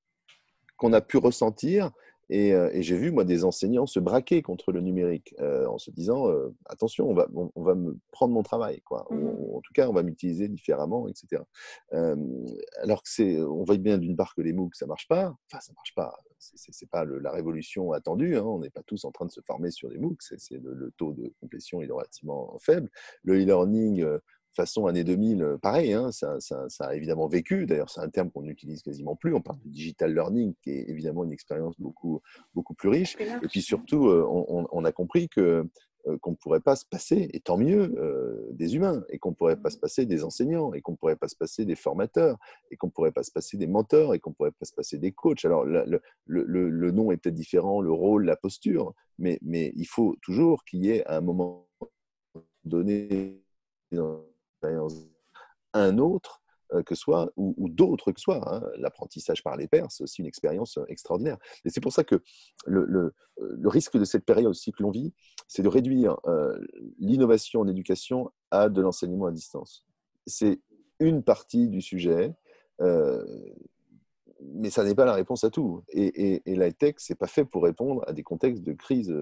[0.76, 1.90] qu'on a pu ressentir
[2.32, 5.90] euh, et, j'ai vu, moi, des enseignants se braquer contre le numérique euh, en se
[5.90, 9.06] disant euh, attention, on va, on, va me prendre mon travail, quoi.
[9.10, 11.42] Mmh en tout cas, on va m'utiliser différemment, etc.
[11.90, 15.36] alors que c'est, on voit bien d'une part que les MOOC, ça marche pas.
[15.46, 16.18] Enfin, ça marche pas.
[16.38, 18.36] C'est pas la révolution attendue.
[18.36, 18.44] Hein.
[18.44, 20.16] On n'est pas tous en train de se former sur des MOOC.
[20.22, 22.90] C'est le, le, taux de complétion est relativement faible.
[23.22, 24.04] Le e-learning
[24.54, 26.38] façon année 2000, euh, pareil, hein, ça,
[26.80, 27.66] a évidemment vécu.
[27.66, 29.34] D'ailleurs, c'est un terme qu'on n'utilise quasiment plus.
[29.34, 32.20] On parle de digital learning, qui est évidemment une expérience beaucoup,
[32.54, 33.16] beaucoup plus riche.
[33.20, 35.66] Et puis surtout, euh, on, a compris que
[36.08, 37.94] euh, qu'on ne pourrait pas se passer, et tant mieux,
[38.52, 41.16] des humains, et qu'on ne pourrait pas se passer des enseignants, et qu'on ne pourrait
[41.16, 42.38] pas se passer des formateurs,
[42.70, 44.74] et qu'on ne pourrait pas se passer des mentors, et qu'on ne pourrait pas se
[44.74, 45.44] passer des coachs.
[45.44, 50.16] Alors, le, le, nom est peut-être différent, le rôle, la posture, mais, mais il faut
[50.22, 51.68] toujours qu'il y ait à un moment
[52.64, 53.42] donné
[55.74, 56.42] un autre
[56.74, 58.40] euh, que soit, ou, d'autres que soit.
[58.50, 58.62] Hein.
[58.78, 61.36] L'apprentissage par les pairs, c'est aussi une expérience euh, extraordinaire.
[61.64, 62.22] Et c'est pour ça que
[62.64, 63.12] le, le,
[63.68, 65.12] risque de cette période aussi que l'on vit,
[65.48, 66.58] c'est de réduire euh,
[66.98, 69.84] l'innovation en éducation à de l'enseignement à distance.
[70.26, 70.60] C'est
[70.98, 72.34] une partie du sujet,
[72.80, 75.82] mais ça n'est pas la réponse à tout.
[75.88, 79.14] Et, et, et la tech, c'est pas fait pour répondre à des contextes de crise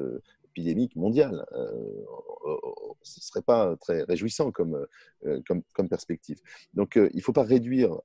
[0.61, 1.47] épidémique mondiale.
[1.53, 1.71] Euh,
[3.03, 4.87] ce ne serait pas très réjouissant comme,
[5.25, 6.39] euh, comme, comme perspective.
[6.75, 7.99] Donc, euh, il ne faut pas réduire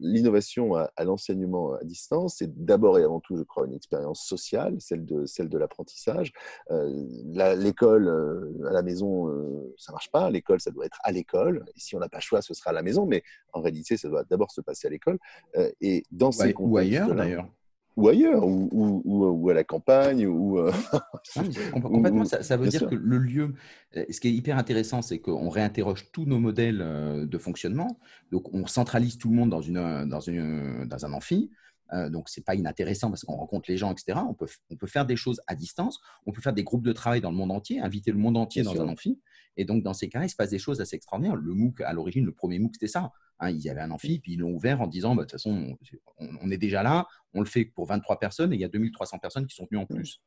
[0.00, 2.36] l'innovation à, l'enseignement à distance.
[2.38, 6.32] C'est d'abord et avant tout, je crois, une expérience sociale, celle de, celle de l'apprentissage.
[6.70, 8.08] L'école
[8.68, 9.28] à la maison,
[9.78, 10.30] ça ne marche pas.
[10.30, 11.64] L'école, ça doit être à l'école.
[11.74, 13.06] Et si on n'a pas le choix, ce sera à la maison.
[13.06, 15.18] Mais en réalité, ça doit d'abord se passer à l'école.
[15.80, 17.48] et dans ces ou ailleurs, d'ailleurs
[17.96, 20.26] ou ailleurs, ou, ou, ou, à la campagne.
[20.26, 20.72] Ou, euh,
[21.82, 23.54] complètement, ça, veut dire que le lieu,
[23.96, 27.98] euh, ce qui est hyper intéressant, c'est qu'on réinterroge tous nos modèles euh, de fonctionnement.
[28.32, 31.50] Donc, on centralise tout le monde dans, une, dans, une, dans un amphi.
[32.10, 34.18] donc, ce n'est pas inintéressant parce qu'on rencontre les gens, etc.
[34.28, 36.00] On peut, on peut faire des choses à distance.
[36.26, 38.62] On peut faire des groupes de travail dans le monde entier, inviter le monde entier
[38.62, 39.20] dans un amphi.
[39.56, 41.36] Et donc, dans ces cas, il se passe des choses assez extraordinaires.
[41.36, 43.12] Le MOOC, à l'origine, le premier MOOC, c'était ça.
[43.40, 45.76] Hein, ils avaient un amphi, puis ils l'ont ouvert en disant, bah, de toute façon,
[46.18, 49.18] on, est déjà là, on le fait pour 23 personnes, et il y a 2300
[49.18, 50.20] personnes qui sont venues en plus.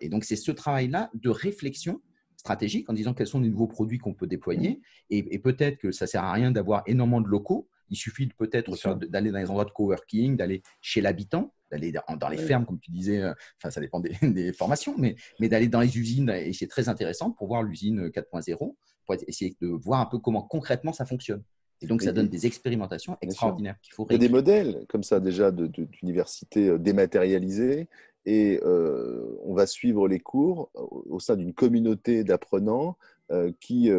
[0.00, 2.00] Et donc, c'est ce travail-là de réflexion
[2.36, 4.80] stratégique en disant quels sont les nouveaux produits qu'on peut déployer.
[5.10, 7.68] Et, peut-être que ça ne sert à rien d'avoir énormément de locaux.
[7.90, 12.38] Il suffit peut-être d'aller dans les endroits de coworking, d'aller chez l'habitant, d'aller dans les
[12.38, 13.20] fermes, comme tu disais.
[13.20, 16.30] Euh, enfin, ça dépend des, formations, mais, mais d'aller dans les usines.
[16.30, 20.42] Et c'est très intéressant pour voir l'usine 4.0, pour essayer de voir un peu comment
[20.42, 21.42] concrètement ça fonctionne.
[21.84, 25.02] Et donc, ça donne des expérimentations extraordinaires qu'il faut Il y a des modèles comme
[25.02, 27.88] ça déjà d'universités euh, dématérialisées
[28.26, 32.96] et euh, on va suivre les cours au sein d'une communauté d'apprenants
[33.30, 33.90] euh, qui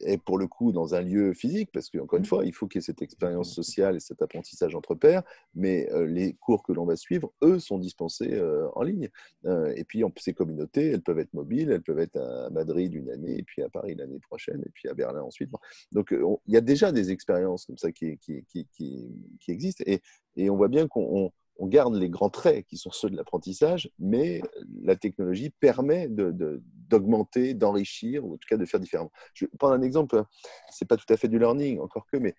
[0.00, 2.26] est pour le coup dans un lieu physique, parce qu'encore une mmh.
[2.26, 5.22] fois, il faut qu'il y ait cette expérience sociale et cet apprentissage entre pairs,
[5.54, 9.08] mais euh, les cours que l'on va suivre, eux, sont dispensés euh, en ligne.
[9.46, 13.10] Euh, et puis, ces communautés, elles peuvent être mobiles, elles peuvent être à Madrid une
[13.10, 15.50] année, et puis à Paris l'année prochaine, et puis à Berlin ensuite.
[15.92, 20.00] Donc, il y a déjà des expériences comme ça qui, qui, qui, qui existent, et,
[20.36, 23.90] et, on voit bien qu'on on garde les grands traits qui sont ceux de l'apprentissage,
[23.98, 24.40] mais
[24.82, 29.12] la technologie permet d'augmenter, d'enrichir, ou en tout cas de faire différemment.
[29.34, 30.24] Je vais prendre un exemple,
[30.70, 32.34] c'est pas tout à fait du learning, encore que, mais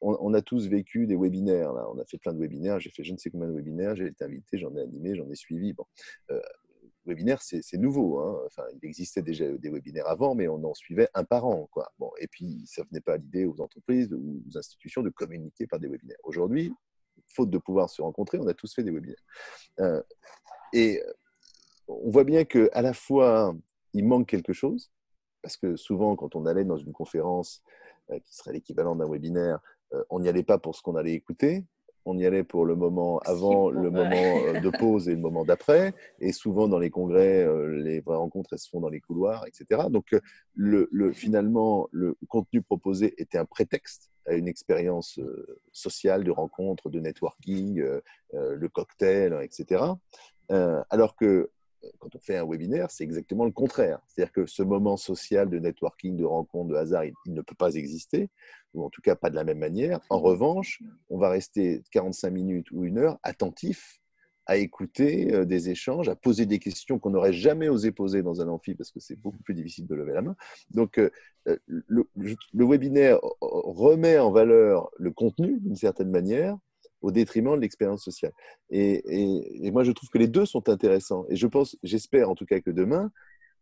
[0.00, 1.72] on, a tous vécu des webinaires.
[1.94, 4.06] On a fait plein de webinaires, j'ai fait je ne sais combien de webinaires, j'ai
[4.06, 5.72] été invité, j'en ai animé, j'en ai suivi.
[5.72, 5.84] Bon.
[6.30, 6.40] Euh,
[7.06, 8.18] webinaire, c'est nouveau.
[8.18, 8.40] Hein.
[8.46, 11.68] Enfin, il existait déjà des webinaires avant, mais on en suivait un par an.
[11.98, 15.10] Bon, et puis, ça ne venait pas à l'idée aux entreprises ou aux institutions de
[15.10, 16.18] communiquer par des webinaires.
[16.24, 16.72] Aujourd'hui,
[17.26, 19.22] faute de pouvoir se rencontrer, on a tous fait des webinaires.
[19.80, 20.02] Euh,
[20.72, 21.02] et
[21.88, 23.54] on voit bien qu'à la fois,
[23.92, 24.90] il manque quelque chose,
[25.42, 27.62] parce que souvent, quand on allait dans une conférence
[28.10, 29.60] euh, qui serait l'équivalent d'un webinaire,
[29.92, 31.64] euh, on n'y allait pas pour ce qu'on allait écouter,
[32.04, 35.94] on y allait pour le moment avant, le moment de pause et le moment d'après.
[36.20, 39.88] Et souvent, dans les congrès, les vraies rencontres, elles se font dans les couloirs, etc.
[39.90, 40.14] Donc,
[40.54, 46.90] le, finalement, le contenu proposé était un prétexte à une expérience euh, sociale de rencontre,
[46.90, 48.00] de networking, euh,
[48.34, 49.82] euh, le cocktail, etc.
[50.90, 51.50] alors que
[51.98, 54.00] quand on fait un webinaire, c'est exactement le contraire.
[54.08, 57.74] C'est-à-dire que ce moment social de networking, de rencontre, de hasard, il, ne peut pas
[57.74, 58.28] exister,
[58.74, 60.00] ou en tout cas pas de la même manière.
[60.10, 64.00] En revanche, on va rester 45 minutes ou une heure attentif
[64.46, 68.40] à écouter euh, des échanges, à poser des questions qu'on n'aurait jamais osé poser dans
[68.40, 70.36] un amphi parce que c'est beaucoup plus difficile de lever la main.
[70.70, 71.10] Donc, euh,
[71.48, 72.06] euh, le,
[72.52, 76.58] webinaire remet en valeur le contenu d'une certaine manière
[77.04, 78.32] au détriment de l'expérience sociale.
[78.70, 81.26] Et, moi, je trouve que les deux sont intéressants.
[81.28, 83.12] Et je pense, j'espère en tout cas que demain,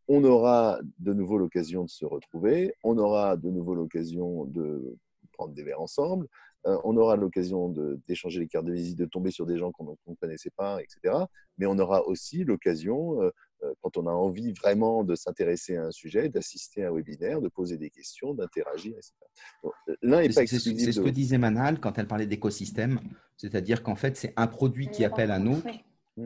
[0.07, 4.97] on aura de nouveau l'occasion de se retrouver, on aura de nouveau l'occasion de
[5.33, 6.29] prendre des verres ensemble,
[6.67, 7.75] euh, on aura l'occasion
[8.07, 11.25] d'échanger les cartes de visite, de tomber sur des gens qu'on ne connaissait pas, etc.
[11.59, 13.31] Mais on aura aussi l'occasion, euh,
[13.81, 17.49] quand on a envie vraiment de s'intéresser à un sujet, d'assister à un webinaire, de
[17.49, 19.13] poser des questions, d'interagir, etc.
[20.03, 20.79] L'un n'est pas exclusif.
[20.79, 23.01] C'est ce que disait Manal quand elle parlait d'écosystème,
[23.37, 25.67] c'est-à-dire qu'en fait, c'est un produit qui appelle un autre.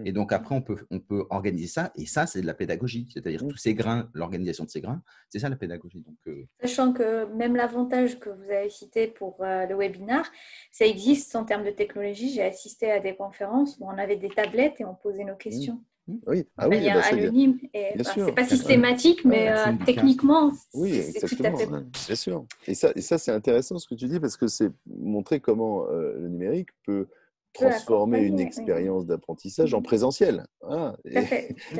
[0.04, 1.92] Et donc après, on peut, on peut organiser ça.
[1.94, 3.08] Et ça, c'est de la pédagogie.
[3.12, 6.00] C'est-à-dire tous ces grains, l'organisation de ces grains, c'est ça la pédagogie.
[6.00, 10.30] Donc, euh, Sachant que même l'avantage que vous avez cité pour euh, le webinaire,
[10.72, 12.30] ça existe en termes de technologie.
[12.30, 15.80] J'ai assisté à des conférences où on avait des tablettes et on posait nos questions.
[16.26, 17.58] Oui, ah oui, bah, anonyme.
[17.72, 21.66] c'est pas systématique, mais euh, techniquement, oui, c'est tout à fait.
[21.66, 22.46] Bien sûr.
[22.68, 25.84] Et ça, et ça c'est intéressant ce que tu dis parce que c'est montrer comment
[25.86, 27.08] le numérique peut
[27.56, 30.46] transformer une expérience d'apprentissage en présentiel.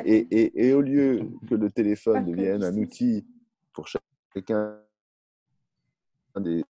[0.05, 3.25] Et, au lieu que le téléphone devienne un outil
[3.73, 4.77] pour chacun
[6.39, 6.63] des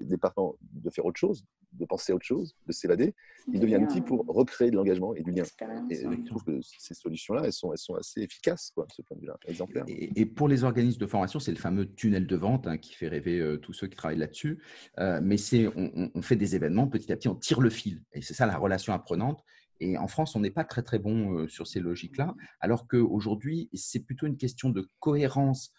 [0.00, 3.14] départements de faire autre chose, de penser à autre chose, de s'évader,
[3.52, 5.44] il devient un outil pour recréer de l'engagement et du lien.
[5.90, 9.02] Et je trouve que ces solutions-là, elles sont, elles sont assez efficaces, quoi, de ce
[9.02, 9.84] point de vue-là, exemplaires.
[9.88, 13.08] Et, pour les organismes de formation, c'est le fameux tunnel de vente hein, qui fait
[13.08, 14.62] rêver euh, tous ceux qui travaillent là-dessus.
[14.98, 18.02] Euh, mais c'est, on, on, fait des événements, petit à petit, on tire le fil.
[18.12, 19.42] Et c'est ça la relation apprenante.
[19.80, 23.70] Et en France, on n'est pas très très bon euh, sur ces logiques-là, alors qu'aujourd'hui,
[23.72, 25.72] c'est plutôt une question de cohérence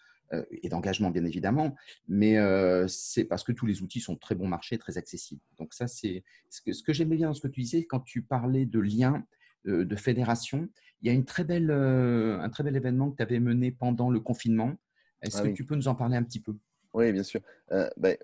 [0.50, 1.74] et d'engagement, bien évidemment,
[2.08, 5.42] mais euh, c'est parce que tous les outils sont très bon marché, très accessibles.
[5.58, 8.00] Donc ça, c'est ce que, ce que j'aimais bien dans ce que tu disais quand
[8.00, 9.24] tu parlais de liens,
[9.64, 10.68] de fédération.
[11.02, 14.10] Il y a une très belle, un très bel événement que tu avais mené pendant
[14.10, 14.74] le confinement.
[15.20, 16.56] Est-ce ah que tu peux nous en parler un petit peu?
[16.94, 17.40] Oui, bien sûr.
[17.70, 18.16] Ben,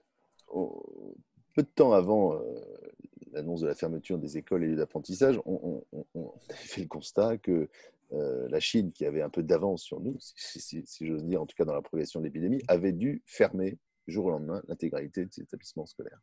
[0.49, 2.41] peu de temps avant
[3.33, 7.69] l'annonce de la fermeture des écoles et d'apprentissage, on, on, fait le constat que
[8.13, 11.57] euh, la Chine, qui avait un peu d'avance sur nous, si, j'ose dire, en tout
[11.57, 15.43] cas dans la progression de l'épidémie, avait dû fermer jour au lendemain l'intégralité de ses
[15.43, 16.21] établissements scolaires.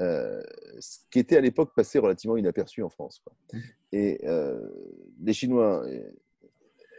[0.00, 0.42] Euh,
[0.80, 3.22] ce qui était à l'époque passé relativement inaperçu en France.
[3.52, 3.58] Mmh.
[3.92, 4.68] Et euh,
[5.20, 5.86] les Chinois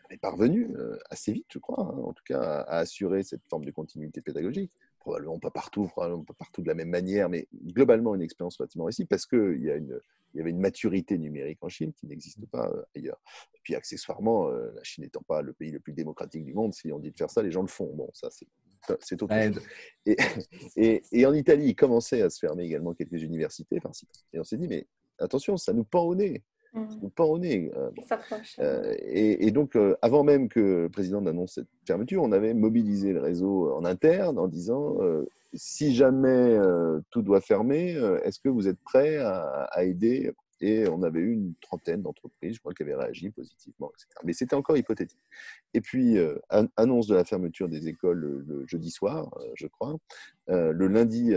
[0.09, 0.75] est parvenu
[1.09, 4.71] assez vite, je crois, hein, en tout cas, à, assurer cette forme de continuité pédagogique
[5.03, 8.85] probablement pas partout, probablement pas partout de la même manière, mais globalement une expérience relativement
[8.85, 12.81] réussie parce qu'il y, y avait une maturité numérique en Chine qui n'existe pas euh,
[12.95, 13.19] ailleurs.
[13.53, 16.73] Et puis accessoirement, euh, la Chine n'étant pas le pays le plus démocratique du monde,
[16.73, 17.93] si on dit de faire ça, les gens le font.
[17.93, 19.61] Bon, ça c'est autre chose.
[20.05, 20.17] Et,
[20.75, 23.79] et, et, en Italie, il commençait à se fermer également quelques universités.
[24.33, 24.87] Et on s'est dit, mais
[25.19, 26.43] attention, ça nous pend au nez.
[26.73, 27.09] Mmh.
[27.15, 27.71] Pas au nez.
[27.75, 27.91] Euh,
[28.59, 33.13] euh, et, donc, euh, avant même que le président n'annonce cette fermeture, on avait mobilisé
[33.13, 34.97] le réseau en interne en disant
[35.53, 36.57] si jamais
[37.11, 37.91] tout doit fermer,
[38.23, 40.31] est-ce que vous êtes prêts à, aider?
[40.61, 44.07] Et on avait eu une trentaine d'entreprises, je crois, qui avaient réagi positivement, etc.
[44.23, 45.19] Mais c'était encore hypothétique.
[45.73, 46.17] Et puis,
[46.77, 49.95] annonce de la fermeture des écoles le, jeudi soir, je crois.
[50.47, 51.33] le lundi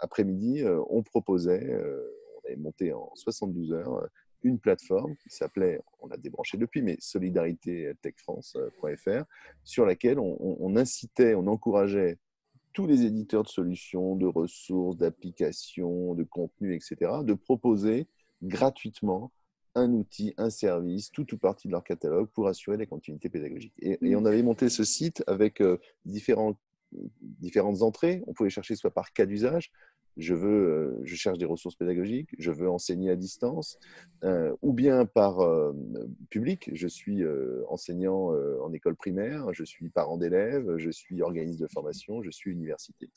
[0.00, 1.80] après-midi, on proposait,
[2.42, 4.08] on avait monté en 72 heures
[4.42, 9.24] une plateforme qui s'appelait, on l'a débranché depuis, mais solidaritétechfrance.fr,
[9.64, 12.18] sur laquelle on, incitait, on encourageait
[12.72, 18.06] tous les éditeurs de solutions, de ressources, d'applications, de contenus, etc., de proposer
[18.42, 19.30] gratuitement
[19.74, 23.74] un outil, un service, tout ou partie de leur catalogue pour assurer la continuité pédagogique.
[23.80, 26.58] Et, on avait monté ce site avec euh, différents,
[27.40, 28.22] différentes entrées.
[28.26, 29.70] On pouvait chercher soit par cas d'usage,
[30.16, 33.78] je veux, euh, je cherche des ressources pédagogiques, je veux enseigner à distance,
[34.24, 35.72] euh, ou bien par euh,
[36.30, 37.22] public, je suis
[37.68, 42.50] enseignant en école primaire, je suis parent d'élèves, je suis organisme de formation, je suis
[42.50, 43.10] université.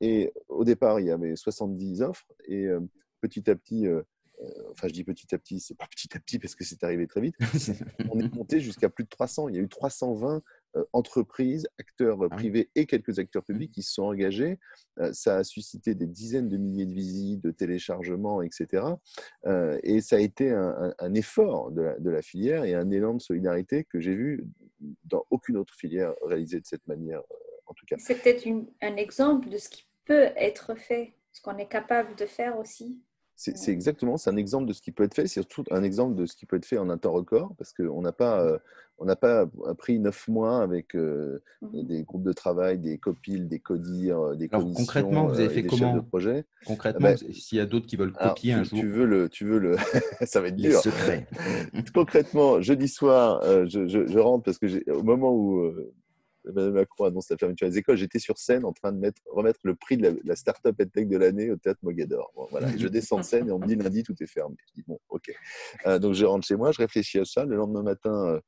[0.00, 2.68] Et au départ, il y avait 70 offres, et
[3.20, 3.86] petit à petit,
[4.70, 7.06] enfin je dis petit à petit, c'est pas petit à petit parce que c'est arrivé
[7.06, 7.36] très vite,
[8.10, 10.40] on est monté jusqu'à plus de 300, il y a eu 320 euh,
[10.92, 13.52] entreprises, acteurs ah privés et quelques acteurs mmh.
[13.52, 14.58] publics qui se sont engagés.
[14.98, 18.84] Euh, ça a suscité des dizaines de milliers de visites, de téléchargements, etc.
[19.46, 23.84] Euh, et ça a été un, effort de la, filière et un élan de solidarité
[23.84, 24.44] que j'ai vu
[25.04, 27.22] dans aucune autre filière réalisée de cette manière,
[27.66, 27.96] en tout cas.
[27.98, 28.46] C'est peut-être
[28.82, 33.00] un exemple de ce qui peut être fait, ce qu'on est capable de faire aussi
[33.42, 36.14] c'est exactement, c'est un exemple de ce qui peut être fait, c'est surtout un exemple
[36.14, 38.58] de ce qui peut être fait en un temps record, parce qu'on n'a pas, euh,
[39.00, 39.46] on n'a pas
[39.78, 44.36] pris neuf mois avec euh, mmh des groupes de travail, des copiles, des codires, euh,
[44.36, 46.44] des commissions, concrètement, vous avez fait comment de projet.
[46.66, 49.28] Concrètement, ah ben, s'il y a d'autres qui veulent copier un jour, tu veux le,
[49.28, 49.76] tu veux le,
[50.22, 50.80] ça va être dur.
[51.94, 55.72] concrètement, jeudi soir, je, je, rentre parce que au moment où
[56.48, 59.60] Emmanuel Macron annonce la fermeture des écoles, j'étais sur scène en train de mettre, remettre
[59.64, 62.32] le prix de la, la start-up EdTech de l'année au théâtre Mogador.
[62.50, 62.68] voilà.
[62.76, 64.56] je descends de scène et on me dit lundi tout est fermé.
[64.68, 65.32] Je dis bon, ok.
[65.86, 67.44] Euh, donc je rentre chez moi, je réfléchis à ça.
[67.44, 68.40] Le lendemain matin, euh, euh,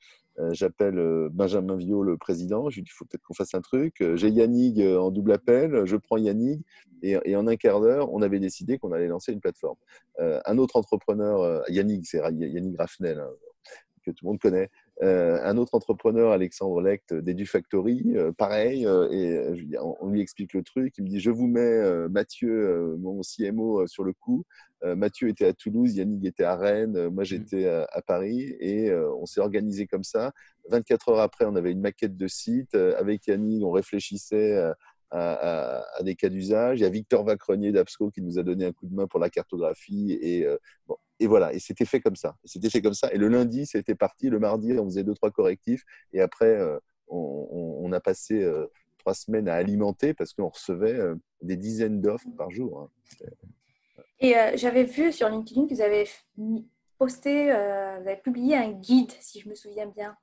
[0.51, 2.71] j'appelle Benjamin Viau, le président.
[2.71, 4.03] Je lui dis il faut peut-être qu'on fasse un truc.
[4.15, 5.85] J'ai Yannick en double appel.
[5.85, 6.65] Je prends Yannick
[7.03, 9.77] et, en un quart d'heure, on avait décidé qu'on allait lancer une plateforme.
[10.19, 13.31] un autre entrepreneur, Yannick, c'est Yannick Raffnel, hein,
[14.05, 14.71] que tout le monde connaît,
[15.03, 20.63] euh, un autre entrepreneur, Alexandre Lecht, d'EduFactory, euh, pareil, euh, et on, lui explique le
[20.63, 20.95] truc.
[20.97, 24.45] Il me dit Je vous mets Mathieu, mon CMO, sur le coup.
[24.85, 27.27] Mathieu était à Toulouse, Yannick était à Rennes, moi mmh.
[27.27, 30.33] j'étais à, Paris, et on s'est organisé comme ça.
[30.71, 32.75] 24 heures après, on avait une maquette de site.
[32.75, 34.73] Avec Yannick, on réfléchissait
[35.13, 36.79] à, des cas d'usage.
[36.79, 39.21] Il y a Victor Vacrenier d'Absco qui nous a donné un coup de main pour
[39.21, 40.19] la cartographie.
[40.21, 42.37] Et, euh, bon, et voilà, et c'était fait comme ça.
[42.45, 43.13] C'était fait comme ça.
[43.13, 44.29] Et le lundi, c'était parti.
[44.29, 45.85] Le mardi, on faisait deux, trois correctifs.
[46.13, 48.67] Et après, euh, on, a passé euh,
[48.99, 50.99] trois semaines à alimenter parce qu'on recevait
[51.43, 52.81] des dizaines d'offres par jour.
[52.81, 53.27] Hein.
[54.19, 56.09] Et j'avais vu sur LinkedIn que vous avez
[56.99, 60.17] posté, vous avez publié un guide, si je me souviens bien.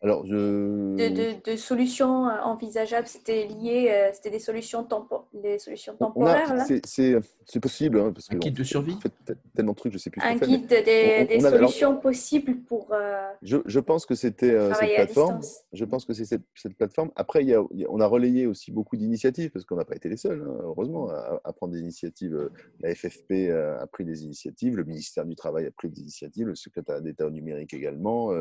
[0.00, 4.86] Alors, de, de, solutions euh, envisageables, c'était lié, euh, c'était des solutions,
[5.34, 7.98] des solutions temporaires C'est possible.
[7.98, 8.96] Hein, parce un guide de survie?
[9.02, 9.12] fait
[9.56, 10.22] tellement de trucs, je sais plus.
[10.22, 12.92] Un guide des, des solutions possibles pour.
[12.92, 15.40] Euh, je, je, pense que c'était cette plateforme.
[15.72, 17.10] Je pense que c'est cette, cette, plateforme.
[17.16, 20.08] Après, il y a, on a relayé aussi beaucoup d'initiatives parce qu'on n'a pas été
[20.08, 22.50] les seuls, hein, heureusement, à, prendre des initiatives.
[22.78, 26.54] La FFP a pris des initiatives, le ministère du Travail a pris des initiatives, le
[26.54, 28.32] secrétaire d'État au numérique également.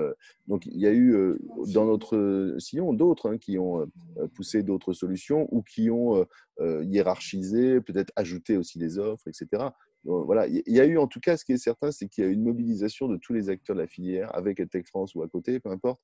[0.46, 1.40] donc, il y a eu
[1.74, 6.26] dans notre sillon d'autres hein, qui ont euh, poussé d'autres solutions ou qui ont euh,
[6.60, 9.64] euh, hiérarchisé, peut-être ajouté aussi des offres, etc.
[10.04, 12.28] voilà, il y a eu en tout cas, ce qui est certain, c'est qu'il y
[12.28, 15.22] a eu une mobilisation de tous les acteurs de la filière, avec Tech France ou
[15.22, 16.02] à côté, peu importe,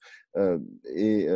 [0.94, 1.30] et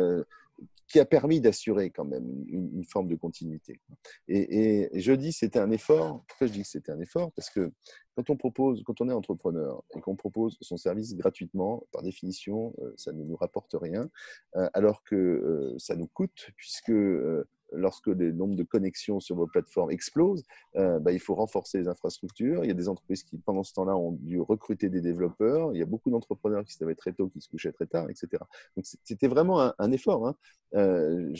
[0.88, 3.78] qui a permis d'assurer quand même une, forme de continuité.
[4.26, 6.24] Et, je dis c'était un effort.
[6.26, 7.30] Pourquoi je dis que c'était un effort?
[7.32, 7.70] Parce que
[8.16, 12.74] quand on propose, quand on est entrepreneur et qu'on propose son service gratuitement, par définition,
[12.80, 14.08] euh, ça ne nous rapporte rien,
[14.56, 16.92] euh, alors que euh, ça nous coûte, puisque
[17.72, 20.44] lorsque le nombre de connexions sur vos plateformes explose,
[20.76, 22.64] euh, bah, il faut renforcer les infrastructures.
[22.64, 25.72] Il y a des entreprises qui, pendant ce temps-là, ont dû recruter des développeurs.
[25.74, 28.08] Il y a beaucoup d'entrepreneurs qui se lèvent très tôt, qui se couchaient très tard,
[28.10, 28.28] etc.
[28.76, 30.26] Donc, c'était vraiment un, effort.
[30.26, 30.34] Hein.
[30.74, 31.32] Euh,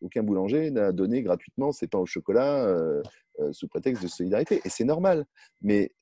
[0.00, 3.02] aucun boulanger n'a donné gratuitement ses pains au chocolat euh,
[3.52, 4.60] sous prétexte de solidarité.
[4.64, 5.26] Et c'est normal.
[5.62, 5.92] Mais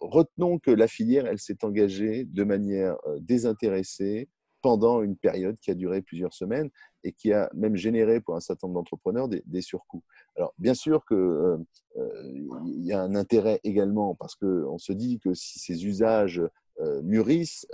[0.00, 4.28] retenons que la filière, elle s'est engagée de manière désintéressée,
[4.62, 6.70] pendant une période qui a duré plusieurs semaines
[7.04, 10.02] et qui a même généré pour un certain nombre d'entrepreneurs des, surcoûts.
[10.36, 11.58] Alors, bien sûr qu'il euh,
[11.96, 16.42] euh, y a un intérêt également parce qu'on se dit que si ces usages
[16.80, 17.66] euh, mûrissent,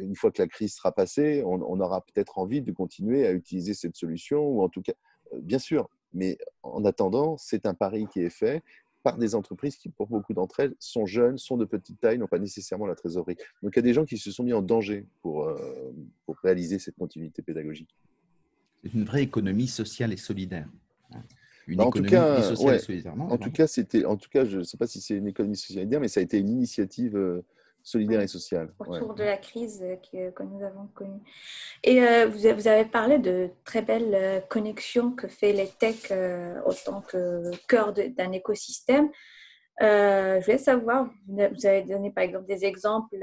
[0.00, 3.32] une fois que la crise sera passée, on, on aura peut-être envie de continuer à
[3.32, 4.94] utiliser cette solution ou en tout cas,
[5.34, 8.62] bien sûr, mais en attendant, c'est un pari qui est fait
[9.06, 12.26] par des entreprises qui, pour beaucoup d'entre elles, sont jeunes, sont de petite taille, n'ont
[12.26, 13.36] pas nécessairement la trésorerie.
[13.62, 16.36] Donc il y a des gens qui se sont mis en danger pour, euh, pour
[16.42, 17.94] réaliser cette continuité pédagogique.
[18.82, 20.68] C'est une vraie économie sociale et solidaire.
[21.68, 23.14] Une bah, en économie tout cas, sociale et solidaire.
[23.16, 25.54] en, tout cas, c'était, en tout cas, je ne sais pas si c'est une économie
[25.54, 27.44] sociale et solidaire, mais ça a été une initiative euh,
[27.86, 28.74] solidaire et sociale.
[28.80, 31.20] Autour de la crise que, que, nous avons connue.
[31.84, 36.08] Et euh, vous, vous, avez parlé de très belles euh, connexions que fait les tech
[36.10, 39.08] euh, autant que cœur d'un écosystème.
[39.80, 43.18] je voulais savoir, vous avez donné par exemple des exemples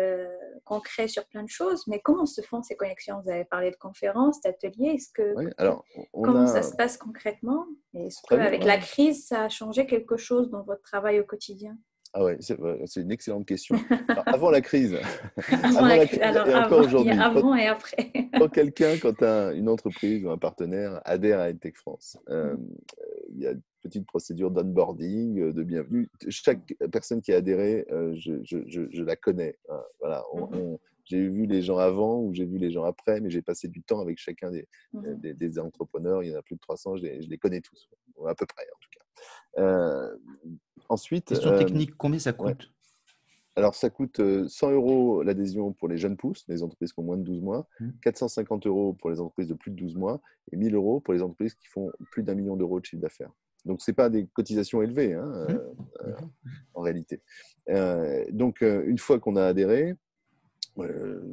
[0.63, 3.19] concrets sur plein de choses, mais comment se font ces connexions?
[3.21, 4.93] Vous avez parlé de conférences, d'ateliers.
[4.95, 7.65] Est-ce que alors, comment ça se passe concrètement?
[7.93, 11.78] Est-ce qu'avec la crise, ça a changé quelque chose dans votre travail au quotidien?
[12.15, 13.76] Ah ouais, c'est une excellente question.
[14.28, 14.95] avant la crise,
[15.52, 17.12] avant, la crise, et encore aujourd'hui.
[17.12, 18.12] Avant et après.
[18.38, 19.19] quand quelqu'un, quand
[19.54, 22.56] une entreprise ou un partenaire adhère à EdTech France, euh,
[23.30, 26.08] il y a une petite procédure d'onboarding, euh, de bienvenue.
[26.30, 29.58] Chaque personne qui a adhéré, euh, je, je, je, la connais.
[29.69, 29.82] Hein.
[29.99, 30.78] Voilà, mhm.
[31.06, 33.82] j'ai vu les gens avant ou j'ai vu les gens après, mais j'ai passé du
[33.82, 35.19] temps avec chacun des, mhm.
[35.19, 36.21] des, des, entrepreneurs.
[36.21, 37.89] Il y en a plus de 300, je les, je les connais tous,
[38.28, 39.03] à peu près en tout cas.
[40.89, 42.71] Ensuite, Question euh, technique, combien ça coûte?
[43.56, 47.04] Alors, ça coûte 100 euh, euros l'adhésion pour les jeunes pousses, les entreprises qui ont
[47.04, 47.67] moins de 12 mois,
[48.02, 48.69] 450 mmh.
[48.69, 50.21] euros pour les entreprises de plus de 12 mois
[50.52, 53.32] et 1000 euros pour les entreprises qui font plus d'un million d'euros de chiffre d'affaires.
[53.65, 55.60] Donc, ce n'est pas des cotisations élevées hein, mmh.
[56.04, 56.15] euh,
[56.73, 57.21] en réalité.
[58.32, 59.95] donc, une fois qu'on a adhéré, euh,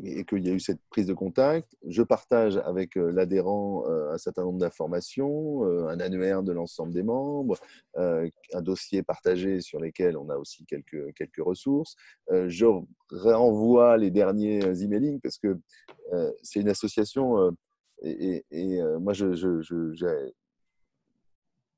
[0.05, 1.74] et qu'il y a eu cette prise de contact.
[1.87, 7.03] Je partage avec euh, l'adhérent euh, un certain nombre d'informations, un annuaire de l'ensemble des
[7.03, 7.59] membres,
[7.96, 11.96] un dossier partagé sur lequel on a aussi quelques, quelques ressources.
[12.31, 12.66] Je
[13.11, 15.59] renvoie les derniers emailing parce que
[16.42, 17.53] c'est une association
[18.03, 18.44] et,
[19.00, 20.31] moi, je, je,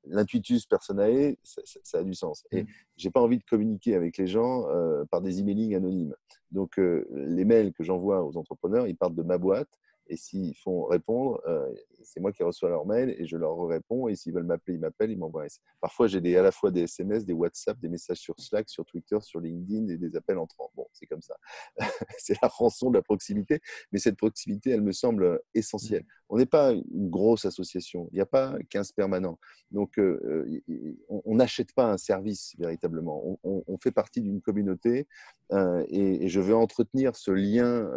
[0.05, 2.45] l'intuitus personae, ça, ça, a du sens.
[2.51, 2.67] Et mmh.
[2.97, 6.15] j'ai pas envie de communiquer avec les gens euh, par des emailing anonymes.
[6.51, 9.69] Donc, euh, les mails que j'envoie aux entrepreneurs, ils partent de ma boîte
[10.07, 14.07] et s'ils font répondre, euh, c'est moi qui reçois leur mail et je leur réponds.
[14.07, 15.45] Et s'ils veulent m'appeler, ils m'appellent, ils m'envoient.
[15.79, 19.17] Parfois, j'ai à la fois des SMS, des WhatsApp, des messages sur Slack, sur Twitter,
[19.21, 20.71] sur LinkedIn et des appels entrants.
[20.75, 21.35] Bon, c'est comme ça.
[22.17, 23.61] c'est la rançon de la proximité.
[23.91, 26.05] Mais cette proximité, elle me semble essentielle.
[26.29, 28.09] On n'est pas une grosse association.
[28.11, 29.39] Il n'y a pas 15 permanents.
[29.71, 33.39] Donc, euh, euh, on n'achète pas un service véritablement.
[33.43, 35.07] On, fait partie d'une communauté
[35.51, 37.89] et, et, je veux entretenir ce lien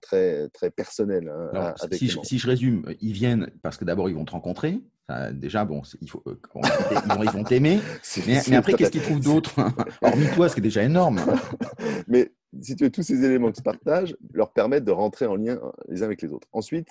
[0.00, 1.32] très, très personnel.
[1.54, 2.08] Hein, si,
[2.38, 4.80] je, résume, ils viennent parce que d'abord, ils vont te rencontrer.
[5.32, 6.40] déjà, bon, il faut, euh,
[7.22, 7.80] ils vont t'aimer.
[8.26, 9.54] mais, après, qu'est-ce qu'ils trouvent d'autre
[10.02, 11.20] Hormis toi, ce qui est déjà énorme.
[12.08, 15.36] mais si tu veux, tous ces éléments que se partagent leur permettent de rentrer en
[15.36, 16.48] lien les uns avec les autres.
[16.52, 16.88] Ensuite,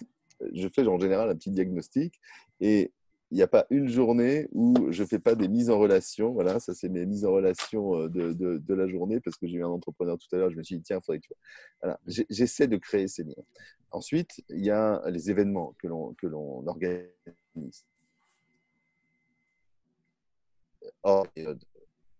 [0.53, 2.19] je fais en général un petit diagnostic
[2.59, 2.91] et
[3.31, 6.31] il n'y a pas une journée où je ne fais pas des mises en relation.
[6.33, 9.57] Voilà, ça, c'est mes mises en relation euh, de, de, la journée parce que j'ai
[9.57, 10.51] eu un entrepreneur tout à l'heure.
[10.51, 11.33] Je me suis dit, tiens, il faudrait que tu
[11.81, 13.33] voilà, J'essaie de créer ces liens.
[13.91, 17.85] Ensuite, il y a les événements que l'on organise.
[21.03, 21.27] Hors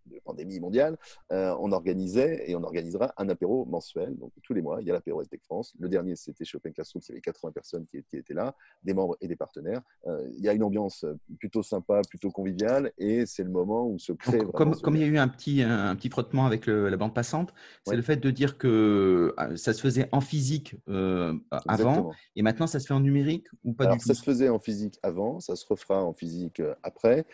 [0.06, 0.96] de pandémie mondiale,
[1.32, 4.16] euh, on organisait et on organisera un apéro mensuel.
[4.16, 5.74] Donc tous les mois, il y a l'apéro Tech France.
[5.78, 8.94] Le dernier, c'était chez Open Classroom, il y avait 80 personnes qui, étaient là, des
[8.94, 9.82] membres et des partenaires.
[10.06, 11.04] Euh, il y a une ambiance
[11.38, 14.38] plutôt sympa, plutôt conviviale et c'est le moment où se crée.
[14.54, 17.52] comme, comme il y a eu un petit, un, petit frottement avec la bande passante,
[17.86, 20.76] c'est le fait de dire que euh, ça se faisait en physique
[21.50, 24.06] avant et maintenant ça se fait en numérique ou pas du tout?
[24.06, 27.24] Ça se faisait en physique avant, ça se refera en physique après.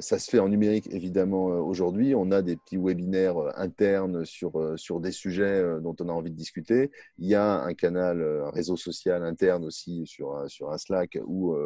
[0.00, 4.58] ça se fait en numérique évidemment aujourd'hui on a des petits webinaires euh, internes sur,
[4.60, 6.90] euh, sur des sujets euh, dont on a envie de discuter.
[7.18, 11.18] Il y a un canal, un réseau social interne aussi sur un, sur un Slack
[11.24, 11.56] où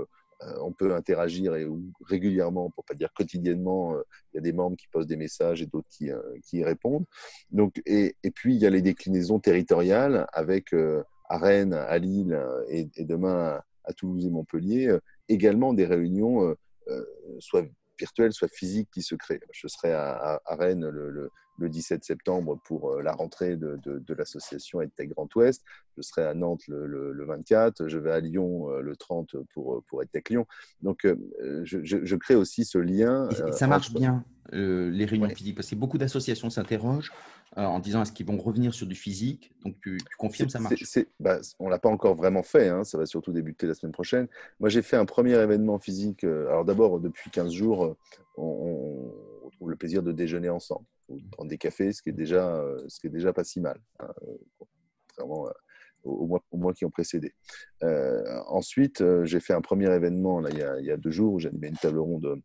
[0.61, 3.95] on peut interagir et où régulièrement, pour pas dire quotidiennement,
[4.33, 6.11] il y a des membres qui posent des messages et d'autres qui,
[6.45, 7.05] qui y répondent.
[7.51, 10.73] Donc, et, et, puis, il y a les déclinaisons territoriales avec
[11.29, 14.97] à Rennes, à Lille et, demain à Toulouse et Montpellier,
[15.29, 16.57] également des réunions
[17.39, 17.65] soit
[18.03, 19.41] virtuelle, soit physique qui se crée.
[19.53, 23.79] Je serai à, Rennes le, 17 septembre pour euh, la rentrée de,
[24.15, 25.63] l'association EdTech Grand Ouest.
[25.97, 27.89] Je serai à Nantes le, 24.
[27.89, 30.47] Je vais à Lyon euh, le 30 pour, pour EdTech Lyon.
[30.83, 31.17] Donc, euh,
[31.65, 33.29] je, crée aussi ce lien.
[33.47, 37.13] Et, ça marche bien, les réunions physiques, parce que beaucoup d'associations s'interrogent
[37.59, 39.53] euh, en disant est-ce qu'ils vont revenir sur du physique?
[39.63, 40.83] Donc tu, confirmes ça marche
[41.21, 43.93] bah, On ne l'a pas encore vraiment fait, hein, ça va surtout débuter la semaine
[43.93, 44.27] prochaine.
[44.59, 46.25] Moi j'ai fait un premier événement physique.
[46.25, 47.97] Euh, alors d'abord, depuis 15 jours, euh,
[48.39, 49.13] on,
[49.45, 50.87] retrouve le plaisir de déjeuner ensemble,
[51.33, 54.09] prendre des cafés, ce qui est déjà, ce qui est déjà pas si mal, hein,
[55.09, 55.49] contrairement
[56.05, 57.35] aux mois, qui ont précédé.
[58.49, 61.77] ensuite, j'ai fait un premier événement là, il, y a, deux jours où j'animais une
[61.77, 62.43] table ronde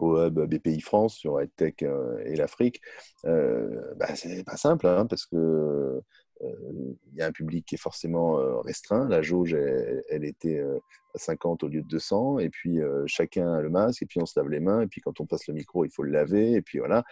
[0.00, 2.80] au hub BPI France sur EdTech euh, et l'Afrique,
[3.24, 6.00] euh, bah, c'est pas simple hein, parce que
[6.40, 9.08] il euh, y a un public qui est forcément euh, restreint.
[9.08, 12.38] La jauge, elle, était à 50 au lieu de 200.
[12.38, 14.02] Et puis, chacun a le masque.
[14.02, 14.82] Et puis, on se lave les mains.
[14.82, 16.52] Et puis, quand on passe le micro, il faut le laver.
[16.52, 17.02] Et puis, voilà.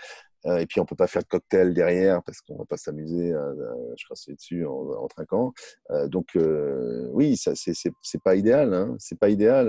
[0.47, 2.65] Euh, et puis, on ne peut pas faire de cocktail derrière parce qu'on ne va
[2.65, 5.53] pas s'amuser à, à dessus en, en trinquant.
[5.91, 8.75] Euh, donc, euh, oui, ce n'est pas idéal.
[8.75, 8.97] Hein.
[8.99, 9.67] C'est pas idéal.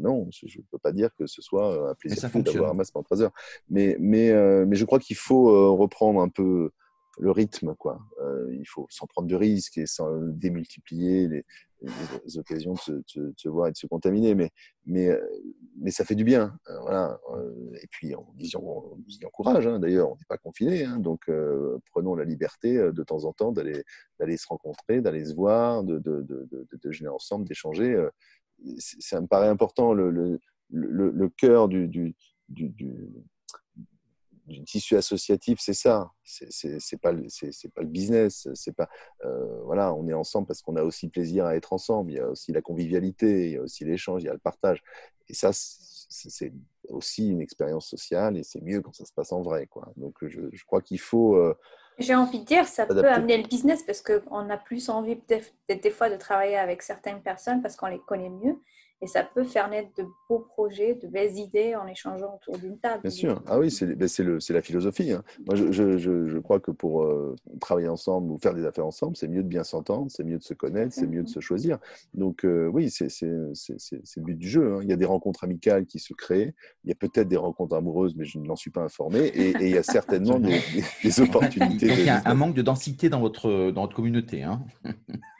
[0.00, 3.04] non, je ne peux pas dire que ce soit un plaisir d'avoir un masque pendant
[3.04, 3.32] 3 heures.
[3.68, 4.32] Mais, mais,
[4.66, 6.70] mais je crois qu'il faut reprendre un peu
[7.18, 7.74] le rythme.
[7.76, 8.00] Quoi.
[8.50, 11.44] il faut s'en prendre de risques et sans démultiplier les,
[12.24, 14.34] les occasions de se, voir et de se contaminer.
[14.34, 14.50] Mais,
[14.86, 15.20] mais, euh,
[15.78, 16.56] mais ça fait du bien.
[16.68, 17.18] Euh, voilà.
[17.34, 18.26] Euh, et puis, on,
[18.58, 19.66] on, nous y encourage.
[19.66, 19.78] Hein.
[19.78, 20.84] D'ailleurs, on n'est pas confiné.
[20.84, 20.98] Hein.
[20.98, 21.30] donc,
[21.92, 26.68] prenons la liberté de temps en temps d'aller se rencontrer, d'aller se voir, de, de,
[26.82, 27.96] déjeuner ensemble, d'échanger.
[28.78, 29.92] Ça me paraît important.
[29.92, 32.14] Le, le, le, cœur du, du,
[32.48, 32.70] du
[34.66, 36.10] tissu associatif, c'est ça.
[36.22, 38.48] C'est pas c'est pas le business.
[38.54, 38.88] C'est pas
[39.24, 42.12] euh, voilà, on est ensemble parce qu'on a aussi plaisir à être ensemble.
[42.12, 44.38] Il y a aussi la convivialité, il y a aussi l'échange, il y a le
[44.38, 44.82] partage.
[45.28, 46.52] Et ça, c'est
[46.88, 49.92] aussi une expérience sociale et c'est mieux quand ça se passe en vrai, quoi.
[49.96, 51.36] Donc je, je crois qu'il faut.
[51.36, 51.54] Euh,
[51.98, 55.52] J'ai envie de dire, ça peut amener le business parce qu'on a plus envie peut-être
[55.68, 58.58] des fois de travailler avec certaines personnes parce qu'on les connaît mieux
[59.04, 62.78] et ça peut faire naître de beaux projets, de belles idées en échangeant autour d'une
[62.78, 63.02] table.
[63.02, 63.42] Bien sûr.
[63.46, 64.08] Ah oui, c'est ben
[64.48, 65.12] la philosophie.
[65.12, 65.22] Hein.
[65.46, 69.14] Moi, je, je, je, crois que pour euh, travailler ensemble ou faire des affaires ensemble,
[69.14, 71.78] c'est mieux de bien s'entendre, c'est mieux de se connaître, c'est mieux de se choisir.
[72.14, 74.74] Donc euh, oui, c'est le but du jeu.
[74.74, 74.80] Hein.
[74.82, 76.54] Il y a des rencontres amicales qui se créent.
[76.84, 79.26] Il y a peut-être des rencontres amoureuses, mais je ne n'en suis pas informé.
[79.26, 80.40] Et, il y a certainement
[81.02, 81.88] des, opportunités.
[81.98, 84.42] il y a un manque de densité dans votre, dans votre communauté.
[84.42, 84.62] Hein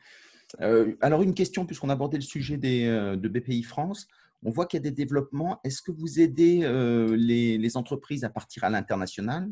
[0.60, 4.06] Euh, alors, une question, puisqu'on abordait le sujet des, euh, de BPI France,
[4.42, 5.60] on voit qu'il y a des développements.
[5.64, 9.50] Est-ce que vous aidez euh, les, entreprises à partir à l'international?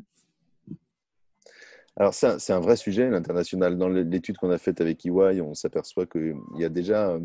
[1.96, 3.76] Alors, c'est un, vrai sujet, l'international.
[3.76, 7.18] Dans l'étude qu'on a faite avec EY, on s'aperçoit qu'il y a déjà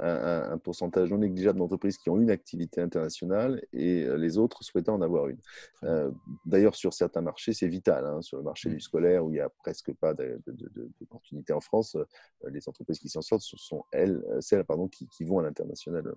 [0.00, 4.94] un, pourcentage non négligeable d'entreprises qui ont une activité internationale et euh, les autres souhaitant
[4.94, 5.38] en avoir une.
[5.84, 6.10] Euh,
[6.46, 8.04] d'ailleurs, sur certains marchés, c'est vital.
[8.04, 8.22] Hein.
[8.22, 8.80] sur le marché du mm.
[8.80, 12.04] scolaire, où il n'y a presque pas d'opportunités en France, euh,
[12.50, 16.14] les entreprises qui s'en sortent ce sont elles, celles pardon, qui, qui vont à l'international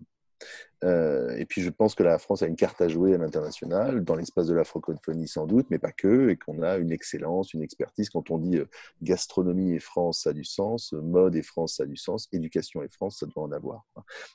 [0.83, 4.03] euh, et puis je pense que la France a une carte à jouer à l'international,
[4.03, 7.53] dans l'espace de la francophonie sans doute, mais pas que, et qu'on a une excellence,
[7.53, 8.09] une expertise.
[8.09, 8.65] Quand on dit euh,
[9.01, 12.81] gastronomie et France, ça a du sens, mode et France, ça a du sens, éducation
[12.81, 13.85] et France, ça doit en avoir.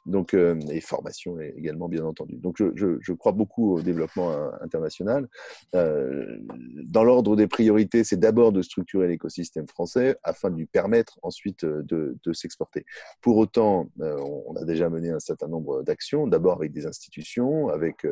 [0.06, 2.36] Donc, euh, et formation également, bien entendu.
[2.36, 5.28] Donc je, je, crois beaucoup au développement international.
[5.72, 11.64] dans l'ordre des priorités, c'est d'abord de structurer l'écosystème français afin de lui permettre ensuite
[11.64, 12.84] de, de s'exporter.
[13.22, 17.68] Pour autant, on a déjà mené un certain nombre d'actions actions, d'abord avec des institutions,
[17.68, 18.06] avec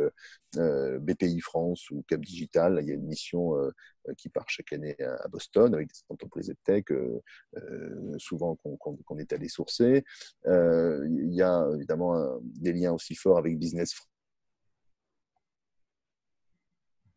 [1.07, 2.78] BPI France ou Cap Digital.
[2.82, 3.43] Il y a une mission
[4.16, 6.85] qui part chaque année à Boston avec des entreprises de tech,
[8.18, 10.05] souvent qu'on est allé sourcer.
[10.47, 14.14] il y a évidemment des liens aussi forts avec Business France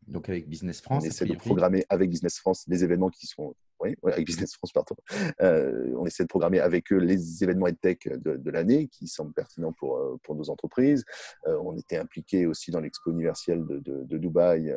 [0.08, 1.04] donc avec Business France.
[1.04, 3.54] On essaie de programmer avec Business France les événements qui sont.
[3.80, 4.96] Oui, avec Business France, pardon.
[5.40, 9.32] Euh, on essaie de programmer avec eux les événements tech de, de l'année qui semblent
[9.32, 11.04] pertinents pour, euh, pour nos entreprises.
[11.46, 14.76] Euh, on était impliqué aussi dans l'expo universelle de, de, de Dubaï,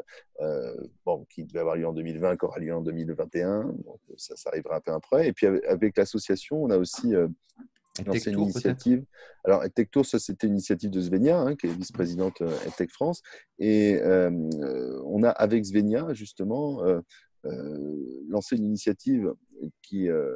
[1.05, 3.63] bon, qui devait avoir lieu en 2020, qui aura lieu en 2021.
[3.63, 5.27] Donc ça, ça arrivera un peu après.
[5.27, 7.13] Et puis avec l'association, on a aussi
[8.05, 9.03] lancé une initiative.
[9.43, 13.23] Alors, EdTech ça c'était une initiative de Svenia, hein, qui est vice-présidente EdTech France.
[13.57, 16.83] Et on a, avec Svenia, justement,
[17.43, 19.33] lancé une initiative
[19.81, 20.35] qui a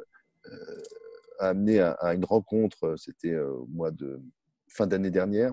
[1.38, 4.20] amené à, une rencontre, c'était au mois de
[4.68, 5.52] fin d'année dernière,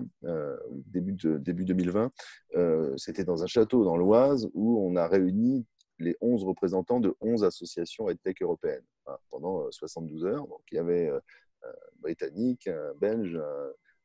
[0.86, 2.12] début, début 2020.
[2.96, 5.66] c'était dans un château dans l'Oise où on a réuni
[5.98, 10.46] les 11 représentants de 11 associations EdTech européennes hein, pendant 72 heures.
[10.46, 11.20] Donc, il y avait un
[12.00, 13.40] britannique, un belge,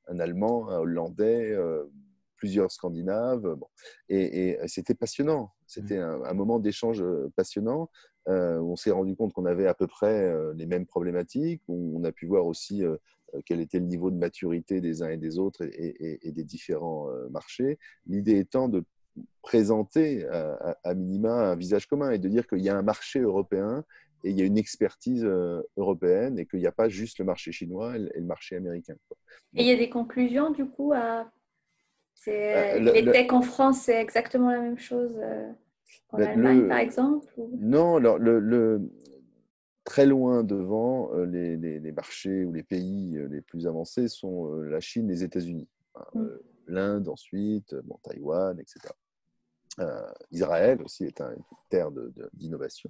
[0.08, 1.86] un, allemand, un hollandais, euh,
[2.40, 3.56] plusieurs scandinaves.
[4.10, 5.52] Et, c'était passionnant.
[5.68, 6.24] C'était mmh.
[6.26, 7.90] un, moment d'échange euh, passionnant
[8.28, 11.98] euh, où on s'est rendu compte qu'on avait à peu près les mêmes problématiques, où
[11.98, 12.84] on a pu voir aussi
[13.46, 17.80] quel était le niveau de maturité des uns et des autres et, des différents marchés.
[18.08, 18.84] L'idée étant de
[19.42, 23.84] présenter à, minima un visage commun et de dire qu'il y a un marché européen
[24.24, 27.26] et il y a une expertise euh, européenne et qu'il n'y a pas juste le
[27.26, 28.96] marché chinois et le marché américain.
[29.56, 31.32] Et il y a des conclusions du coup à...
[32.28, 35.52] Euh, les techs en France, c'est exactement la même chose euh,
[36.10, 37.28] qu'en Allemagne, par exemple
[37.60, 38.82] Non, alors le,
[39.84, 45.08] très loin devant, les, les, marchés ou les pays les plus avancés sont la Chine,
[45.08, 45.68] les États-Unis.
[46.14, 46.28] Mm.
[46.68, 48.90] L'Inde ensuite, bon, Taïwan, etc.
[49.80, 51.90] Euh, Israël aussi est une terre
[52.34, 52.90] d'innovation.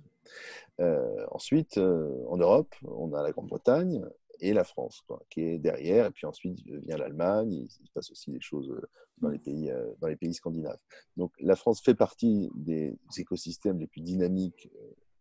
[0.79, 4.03] Euh, ensuite, euh, en Europe, on a la Grande-Bretagne
[4.39, 6.05] et la France, qui est derrière.
[6.07, 7.53] Et puis ensuite vient l'Allemagne.
[7.53, 8.73] Il, se passe aussi des choses
[9.19, 10.79] dans les pays, dans les pays scandinaves.
[11.17, 14.69] Donc la France fait partie des écosystèmes les plus dynamiques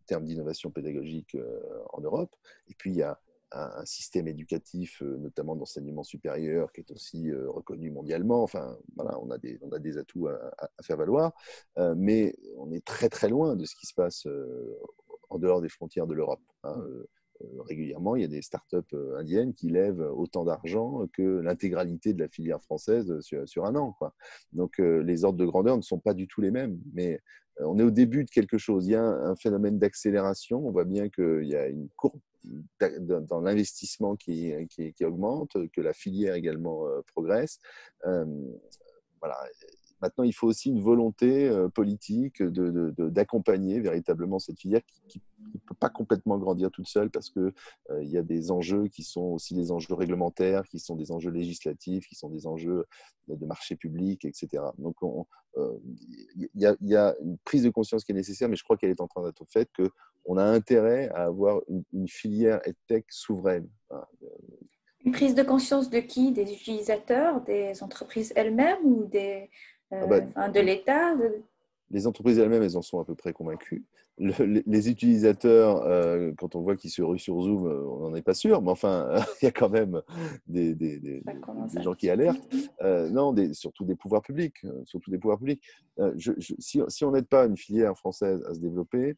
[0.01, 1.35] en termes d'innovation pédagogique
[1.93, 2.35] en Europe.
[2.67, 3.19] Et puis il y a
[3.51, 8.43] un, système éducatif, euh, notamment d'enseignement supérieur, qui est aussi euh, reconnu mondialement.
[8.43, 10.51] Enfin, voilà, on a des, on a des atouts à,
[10.81, 11.33] faire valoir,
[11.77, 14.27] euh, mais on est très très loin de ce qui se passe
[15.29, 16.41] en dehors des frontières de l'Europe.
[16.63, 16.83] Hein.
[17.59, 22.27] Régulièrement, il y a des startups indiennes qui lèvent autant d'argent que l'intégralité de la
[22.27, 23.95] filière française sur, un an.
[24.53, 27.21] Donc, les ordres de grandeur ne sont pas du tout les mêmes, mais
[27.61, 28.87] on est au début de quelque chose.
[28.87, 30.65] Il y a un phénomène d'accélération.
[30.65, 32.19] On voit bien qu'il y a une courbe
[33.01, 34.53] dans l'investissement qui,
[35.01, 37.59] augmente, que la filière également euh, progresse.
[38.05, 38.25] Euh,
[39.19, 39.37] voilà.
[40.01, 45.21] Maintenant, il faut aussi une volonté euh, politique d'accompagner de, véritablement cette filière qui
[45.53, 47.53] ne peut pas complètement grandir toute seule parce qu'il
[48.01, 51.31] il y a des enjeux qui sont aussi des enjeux réglementaires, qui sont des enjeux
[51.31, 52.85] législatifs, qui sont des enjeux
[53.27, 54.63] de marché public, etc.
[54.77, 54.95] Donc,
[56.35, 59.01] il y, a une prise de conscience qui est nécessaire, mais je crois qu'elle est
[59.01, 59.89] en train d'être faite, que
[60.25, 63.67] on a intérêt à avoir une, filière EdTech souveraine.
[65.03, 66.31] Une prise de conscience de qui?
[66.31, 69.47] Des utilisateurs, des entreprises elles-mêmes ou des, euh,
[69.91, 71.15] ah bah, de l'État
[71.89, 73.85] Les entreprises elles-mêmes, elles en sont à peu près convaincues.
[74.17, 78.21] les utilisateurs, euh, quand on voit qu'ils se ruent sur Zoom, euh, on n'en est
[78.21, 79.09] pas sûr, mais enfin,
[79.41, 80.01] il y a quand même
[80.45, 81.23] des, des, des,
[81.81, 82.49] gens qui alertent.
[82.81, 84.57] non, surtout des pouvoirs publics.
[84.83, 85.63] surtout des pouvoirs publics.
[86.59, 89.13] si, si, on n'aide pas une filière française à se développer, euh,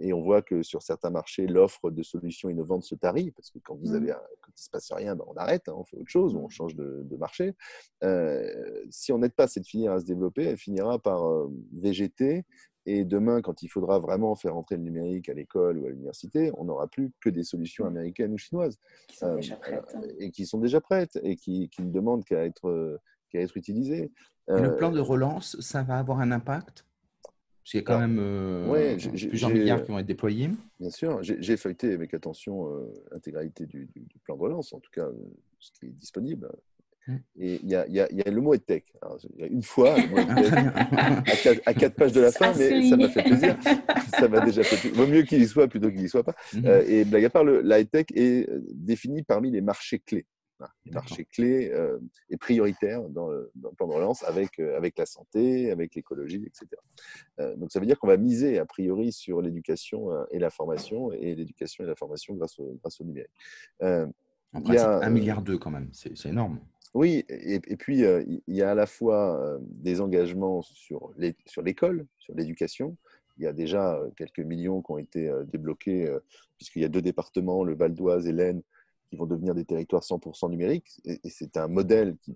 [0.00, 3.58] et on voit que sur certains marchés, l'offre de solutions innovantes se tarit, parce que
[3.60, 3.96] quand, vous mmh.
[3.96, 4.06] avez,
[4.40, 6.48] quand il ne se passe rien, ben on arrête, hein, on fait autre chose, on
[6.48, 7.54] change de, marché.
[8.02, 12.44] Euh, si on n'aide pas cette filière à se développer, elle finira par euh, végéter.
[12.84, 16.50] Et demain, quand il faudra vraiment faire entrer le numérique à l'école ou à l'université,
[16.56, 17.88] on n'aura plus que des solutions mmh.
[17.88, 18.76] américaines ou chinoises.
[19.06, 19.94] Qui sont déjà prêtes.
[19.94, 20.00] Hein.
[20.18, 23.00] Et qui sont déjà prêtes et qui, qui ne demandent qu'à être,
[23.30, 24.10] qu'à être utilisées.
[24.48, 26.84] le plan de relance, ça va avoir un impact?
[27.62, 28.96] Parce qu'il y a quand même euh,
[29.28, 30.50] plusieurs milliards qui vont être déployés.
[30.80, 33.88] Bien sûr, j'ai feuilleté avec attention euh, l'intégralité du,
[34.24, 35.12] plan de relance, en tout cas euh,
[35.60, 36.50] ce qui est disponible.
[37.06, 37.20] Hum.
[37.36, 38.92] Et il y, a, le mot EdTech.
[39.34, 40.18] il y a une fois le mot
[41.26, 43.56] EdTech à, quatre, pages de la fin, mais ça m'a fait plaisir.
[44.18, 44.96] ça m'a déjà fait plaisir.
[44.96, 46.34] Vaut mieux qu'il y soit plutôt qu'il n'y soit pas.
[46.54, 46.66] Hum.
[46.66, 50.26] et blague à part, le, la EdTech est définie parmi les marchés clés
[50.84, 51.98] les marchés clés euh,
[52.30, 56.68] et prioritaires dans le, plan de relance avec, euh, avec la santé, avec l'écologie, etc.
[57.40, 61.12] Euh, donc ça veut dire qu'on va miser a priori sur l'éducation et la formation
[61.12, 63.30] et l'éducation et la formation grâce au, grâce au numérique.
[64.54, 66.60] En principe, un milliard d'eux quand même, c'est énorme.
[66.94, 72.98] Oui, et, puis il y a à la fois des engagements sur l'école, sur l'éducation.
[73.38, 76.14] Il y a déjà quelques millions qui ont été débloqués,
[76.58, 78.62] puisqu'il y a deux départements, le Val d'Oise et l'Aisne,
[79.12, 80.98] qui vont devenir des territoires 100% numériques.
[81.04, 82.34] Et, c'est un modèle qui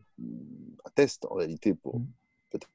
[0.84, 2.06] atteste en réalité pour mmh.
[2.50, 2.68] peut-être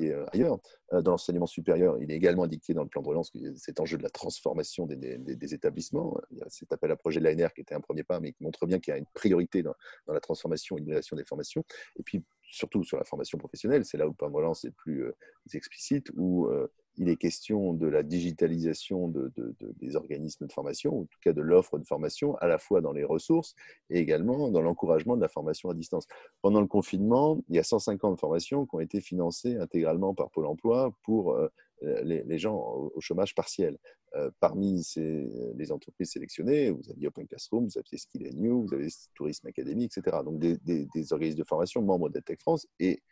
[0.00, 0.58] euh, ailleurs.
[0.92, 3.98] Euh, dans l'enseignement supérieur, il est également indiqué dans le plan de relance cet enjeu
[3.98, 6.18] de la transformation des, établissements.
[6.32, 8.32] Il y a cet appel à projet de l'ANR qui était un premier pas, mais
[8.32, 9.74] qui montre bien qu'il y a une priorité dans,
[10.08, 11.64] la transformation et l'innovation des formations.
[12.00, 14.72] Et puis, surtout sur la formation professionnelle, c'est là où le plan de relance est
[14.72, 15.14] plus euh,
[15.52, 16.48] explicite, où
[16.96, 21.40] il est question de la digitalisation de, des organismes de formation, en tout cas de
[21.40, 23.54] l'offre de formation, à la fois dans les ressources
[23.90, 26.06] et également dans l'encouragement de la formation à distance.
[26.42, 30.46] Pendant le confinement, il y a 150 formations qui ont été financées intégralement par Pôle
[30.46, 31.48] emploi pour euh,
[31.82, 33.78] les, gens au chômage partiel.
[34.14, 38.88] Euh, parmi les entreprises sélectionnées, vous aviez Open Classroom, vous aviez Skill New, vous avez
[39.14, 40.18] Tourisme Academy, etc.
[40.24, 43.02] Donc des, des organismes de formation membres d'EdTech France et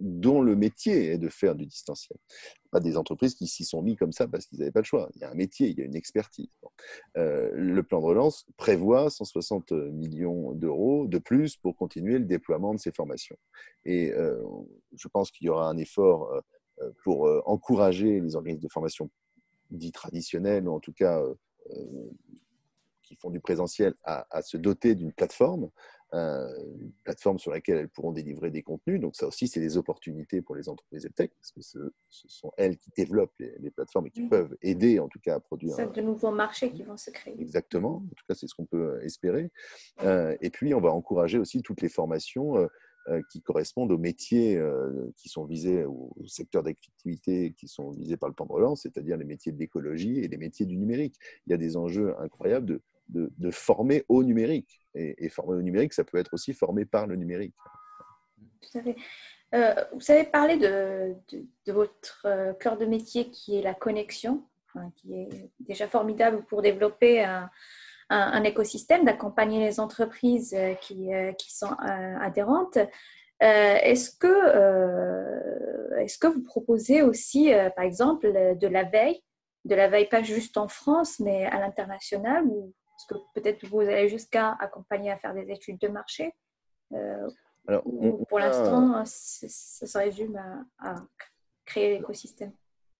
[0.00, 2.18] dont le métier est de faire du distanciel.
[2.70, 5.10] Pas des entreprises qui s'y sont mis comme ça parce qu'ils n'avaient pas le choix.
[5.14, 6.48] Il y a un métier, il y a une expertise.
[7.16, 12.74] Euh, le plan de relance prévoit 160 millions d'euros de plus pour continuer le déploiement
[12.74, 13.36] de ces formations.
[13.84, 14.42] Et euh,
[14.94, 19.10] je pense qu'il y aura un effort euh, pour encourager les organismes de formation
[19.70, 21.22] dits traditionnels, ou en tout cas
[23.02, 25.70] qui font du présentiel, à se doter d'une plateforme
[26.12, 29.00] une plateforme sur laquelle elles pourront délivrer des contenus.
[29.00, 32.76] Donc ça aussi, c'est des opportunités pour les entreprises tech, parce que ce, sont elles
[32.76, 35.74] qui développent les, plateformes et qui peuvent aider en tout cas à produire.
[35.74, 37.40] C'est de nouveaux marchés qui vont se créer.
[37.40, 39.50] Exactement, en tout cas c'est ce qu'on peut espérer.
[40.02, 42.66] Euh, et puis on va encourager aussi toutes les formations euh,
[43.08, 44.60] euh, qui correspondent aux métiers
[45.16, 49.16] qui sont visés, au secteur d'activité qui sont visés par le plan de relance, c'est-à-dire
[49.16, 51.16] les métiers de l'écologie et les métiers du numérique.
[51.46, 54.79] Il y a des enjeux incroyables de de, former au numérique.
[54.94, 57.54] Et, former au numérique, ça peut être aussi formé par le numérique.
[58.60, 58.96] Tout à fait.
[59.54, 61.16] Euh, vous avez parlé de,
[61.72, 64.44] votre euh, cœur de métier qui est la connexion,
[64.96, 72.78] qui est déjà formidable pour développer un, écosystème, d'accompagner les entreprises euh, qui, sont adhérentes.
[73.40, 79.22] est-ce, que, est-ce que vous proposez aussi, par exemple, de la veille,
[79.64, 83.80] de la veille pas juste en France, mais à l'international, ou est-ce que peut-être vous
[83.80, 86.34] allez jusqu'à accompagner à faire des études de marché
[86.92, 87.30] euh,
[87.66, 87.82] Alors,
[88.28, 90.40] Pour l'instant, ça se résume
[90.78, 90.96] à
[91.64, 92.52] créer l'écosystème.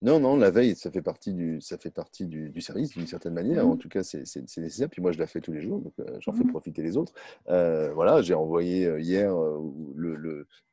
[0.02, 3.34] Non, non, la veille, ça fait partie du, ça fait partie du, service d'une certaine
[3.34, 3.68] manière.
[3.68, 3.78] En mmh.
[3.78, 4.20] tout cas, c'est
[4.58, 4.88] nécessaire.
[4.88, 6.50] Puis moi, je la fais tous les jours, donc euh, j'en fais mmh.
[6.50, 7.12] profiter les autres.
[7.48, 9.34] Euh, voilà, j'ai envoyé euh, hier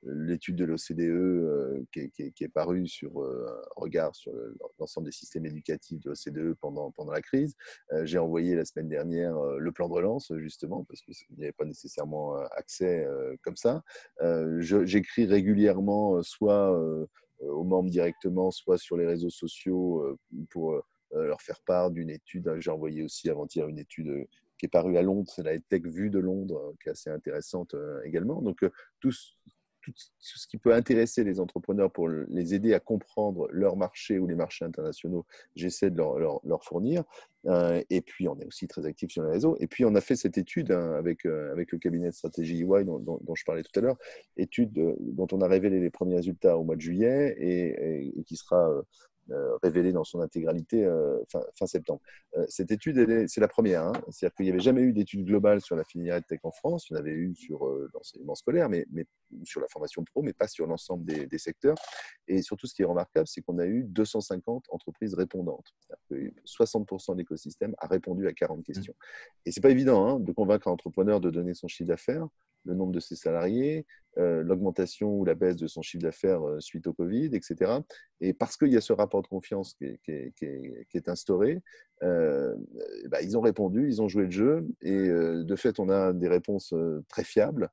[0.04, 4.32] l'étude de l'OCDE qui, qui, est parue sur un regard sur
[4.80, 7.56] l'ensemble des systèmes éducatifs de l'OCDE pendant, pendant la crise.
[8.04, 11.66] j'ai envoyé la semaine dernière le plan de relance, justement, parce qu'il n'y avait pas
[11.66, 13.06] nécessairement accès
[13.42, 13.84] comme ça.
[14.60, 16.74] J'écris régulièrement soit
[17.42, 20.18] aux membres directement, soit sur les réseaux sociaux euh,
[20.50, 20.82] pour euh,
[21.12, 22.52] leur faire part d'une étude.
[22.60, 24.28] J'ai envoyé aussi avant-hier une étude
[24.58, 27.76] qui est parue à Londres, c'est la Tech Vue de Londres, qui est assez intéressante
[28.04, 28.42] également.
[28.42, 28.66] Donc,
[29.00, 29.12] tout,
[29.94, 34.28] tout, ce qui peut intéresser les entrepreneurs pour les aider à comprendre leur marché ou
[34.28, 35.26] les marchés internationaux,
[35.56, 37.04] j'essaie de leur, leur, fournir.
[37.46, 39.56] et puis, on est aussi très actif sur les réseaux.
[39.60, 42.84] Et puis, on a fait cette étude hein, avec, avec le cabinet de stratégie EY
[42.84, 43.98] dont, je parlais tout à l'heure,
[44.36, 48.70] étude dont on a révélé les premiers résultats au mois de juillet et, qui sera
[48.70, 48.82] euh,
[49.62, 52.02] révélée dans son intégralité euh, fin, septembre.
[52.36, 53.84] Euh, cette étude, c'est la première.
[53.84, 53.94] Hein.
[54.10, 56.90] C'est-à-dire qu'il n'y avait jamais eu d'étude globale sur la filière tech en France.
[56.90, 59.06] Il y en avait eu sur l'enseignement scolaire, mais, mais,
[59.44, 61.76] sur la formation pro, mais pas sur l'ensemble des, secteurs.
[62.28, 65.76] Et surtout, ce qui est remarquable, c'est qu'on a eu 250 entreprises répondantes.
[66.12, 68.96] 60% de l'écosystème a répondu à 40 questions.
[69.46, 72.28] Et c'est pas évident hein, de convaincre un entrepreneur de donner son chiffre d'affaires
[72.66, 73.86] le nombre de ses salariés,
[74.18, 77.72] euh, l'augmentation ou la baisse de son chiffre d'affaires euh, suite au Covid, etc.
[78.20, 81.62] Et parce qu'il y a ce rapport de confiance qui est, instauré,
[82.04, 82.56] euh,
[83.10, 84.68] bah, ils ont répondu, ils ont joué le jeu.
[84.82, 86.74] Et de fait, on a des réponses
[87.10, 87.70] très fiables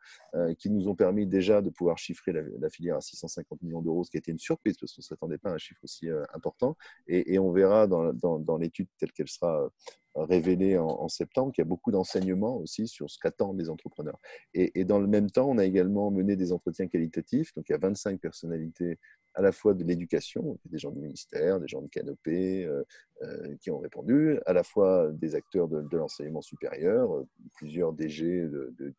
[0.59, 4.11] qui nous ont permis déjà de pouvoir chiffrer la, filière à 650 millions d'euros, ce
[4.11, 6.77] qui a été une surprise parce qu'on ne s'attendait pas à un chiffre aussi important.
[7.07, 9.71] Et, on verra dans, l'étude telle qu'elle sera
[10.15, 14.19] révélé en, septembre, qu'il y a beaucoup d'enseignements aussi sur ce qu'attendent les entrepreneurs.
[14.55, 17.55] Et, dans le même temps, on a également mené des entretiens qualitatifs.
[17.55, 18.99] Donc, il y a 25 personnalités
[19.35, 22.83] à la fois de l'éducation, des gens du ministère, des gens de Canopée euh,
[23.23, 27.27] euh, qui ont répondu, à la fois des acteurs de, l'enseignement supérieur, euh,
[27.57, 28.95] plusieurs DG de, de,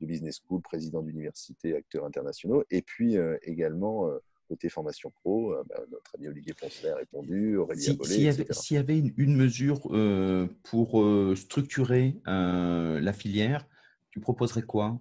[0.00, 4.08] business school, présidents d'université, acteurs internationaux, et puis également
[4.46, 8.78] côté formation pro, bah, notre ami Olivier Poncelet a répondu, Aurélie si, S'il y, y,
[8.78, 9.80] avait une, mesure
[10.62, 11.04] pour
[11.36, 13.66] structurer la filière,
[14.10, 15.00] tu proposerais quoi?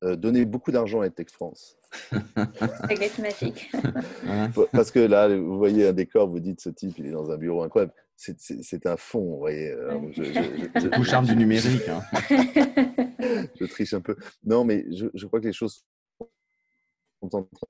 [0.00, 1.76] Donner beaucoup d'argent à Tech France.
[2.88, 3.72] Baguette magique.
[4.72, 7.36] Parce que là, vous voyez un décor, vous dites ce type, il est dans un
[7.36, 7.92] bureau incroyable.
[8.16, 9.74] C'est un fond, vous voyez.
[10.12, 11.88] je, charme du numérique.
[11.88, 12.02] Hein.
[13.60, 14.16] je triche un peu.
[14.44, 15.84] Non, mais je, je crois que les choses
[17.20, 17.68] sont en train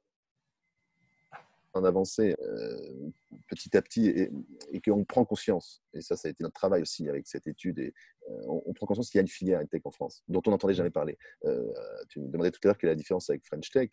[1.75, 3.11] en avancer euh,
[3.49, 5.83] petit à petit et, qu'on prend conscience.
[5.95, 7.79] Et ça, ça a été notre travail aussi avec cette étude.
[7.79, 7.95] Et,
[8.31, 10.75] euh, on, prend conscience qu'il y a une filière tech en France dont on n'entendait
[10.75, 11.19] jamais parler.
[11.45, 11.73] Euh,
[12.09, 13.91] tu me demandais tout à l'heure quelle est la différence avec French Tech.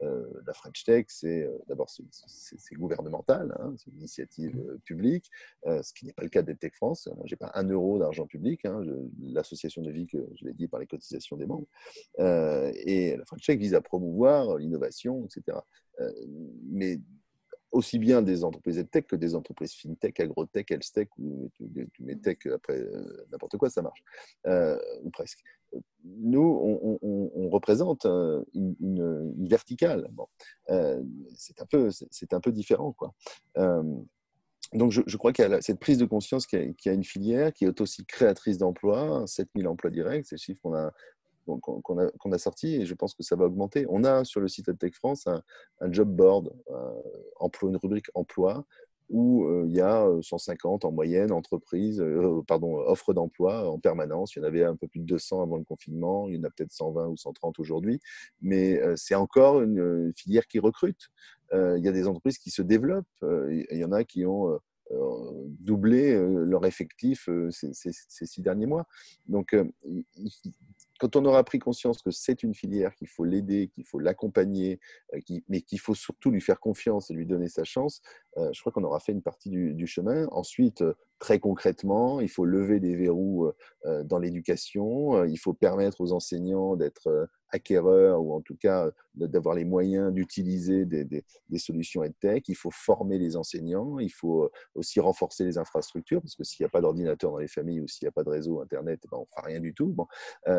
[0.00, 5.30] La French Tech, c'est d'abord c'est gouvernemental, hein, c'est une initiative publique,
[5.66, 7.08] ce qui n'est pas le cas d'EdTech France.
[7.16, 8.64] Moi, j'ai pas un euro d'argent public.
[8.64, 8.82] Hein,
[9.20, 11.66] L'association de vie, que je l'ai dit, par les cotisations des membres.
[12.18, 15.58] et la French Tech vise à promouvoir l'innovation, etc.
[16.00, 16.12] Euh,
[16.64, 17.00] mais
[17.70, 22.38] aussi bien des entreprises tech que des entreprises fintech, agrotech, healthtech, ou tu mets tech
[22.52, 24.02] après euh, n'importe quoi, ça marche,
[24.46, 25.40] euh, ou presque.
[26.02, 28.06] Nous, on, représente
[28.54, 30.08] une, verticale.
[30.12, 30.26] Bon.
[31.36, 33.14] c'est un peu, c'est un peu différent, quoi.
[34.72, 37.52] donc, je, crois qu'il y a cette prise de conscience qu'il y, a une filière
[37.52, 40.90] qui est aussi créatrice d'emplois, 7000 emplois directs, c'est le chiffre qu'on a
[41.56, 43.86] qu'on a, sorti et je pense que ça va augmenter.
[43.88, 45.42] On a sur le site Tech France un,
[45.92, 46.52] job board,
[47.38, 48.64] emploi, une rubrique emploi
[49.10, 53.78] où euh, il y a 150 euh, en moyenne entreprises, euh, pardon, offres d'emploi en
[53.78, 54.34] permanence.
[54.34, 56.44] Il y en avait un peu plus de 200 avant le confinement, il y en
[56.44, 58.00] a peut-être 120 ou 130 aujourd'hui,
[58.42, 61.10] mais c'est encore une, filière qui recrute.
[61.52, 64.58] il y a des entreprises qui se développent, il y en a qui ont
[65.60, 68.86] doublé leur effectif ces, ces, six derniers mois.
[69.26, 69.56] Donc,
[70.98, 74.80] quand on aura pris conscience que c'est une filière, qu'il faut l'aider, qu'il faut l'accompagner,
[75.14, 78.02] euh, mais qu'il faut surtout lui faire confiance et lui donner sa chance,
[78.38, 80.26] euh, je crois qu'on aura fait une partie du, chemin.
[80.30, 83.50] Ensuite, euh, très concrètement, il faut lever des verrous
[84.04, 89.64] dans l'éducation, il faut permettre aux enseignants d'être acquéreurs ou en tout cas d'avoir les
[89.64, 91.24] moyens d'utiliser des,
[91.56, 92.48] solutions EdTech.
[92.48, 96.66] Il faut former les enseignants, il faut aussi renforcer les infrastructures parce que s'il n'y
[96.66, 99.18] a pas d'ordinateur dans les familles ou s'il n'y a pas de réseau Internet, ben
[99.18, 99.96] on ne fera rien du tout.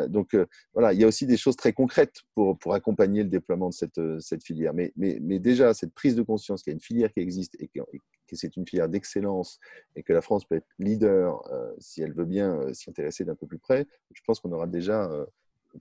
[0.07, 0.35] Donc
[0.73, 4.43] voilà, il y a aussi des choses très concrètes pour, accompagner le déploiement de cette,
[4.43, 4.73] filière.
[4.73, 7.55] Mais, mais, mais déjà, cette prise de conscience qu'il y a une filière qui existe
[7.59, 7.81] et que,
[8.35, 9.59] c'est une filière d'excellence
[9.95, 13.25] et que la France peut être leader euh, si elle veut bien euh, s'y intéresser
[13.25, 15.25] d'un peu plus près, je pense qu'on aura déjà euh,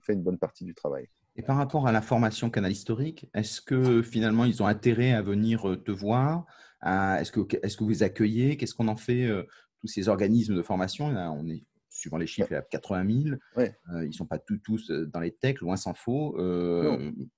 [0.01, 1.07] fait une bonne partie du travail.
[1.35, 5.21] Et par rapport à la formation canal historique, est-ce que finalement ils ont intérêt à
[5.21, 6.45] venir te voir
[6.83, 9.29] Est-ce que, est que vous accueillez Qu'est-ce qu'on en fait
[9.79, 13.23] Tous ces organismes de formation, on est suivant les chiffres, il y a 80
[13.55, 13.69] 000.
[14.01, 16.35] ils ne sont pas tous, tous dans les techs, loin s'en faut.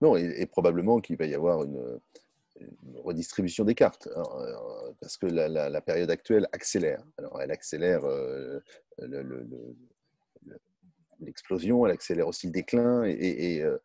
[0.01, 1.99] Non, et, probablement qu'il va y avoir une,
[2.95, 7.03] redistribution des cartes, hein, euh, parce que la, période actuelle accélère.
[7.17, 8.59] Alors, elle accélère euh,
[11.19, 13.03] l'explosion, elle accélère aussi le déclin.
[13.03, 13.77] Et, euh,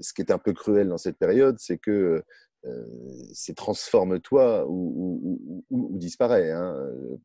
[0.00, 2.22] ce qui est un peu cruel dans cette période, c'est que
[3.34, 6.50] c'est transforme-toi ou, ou, disparaît.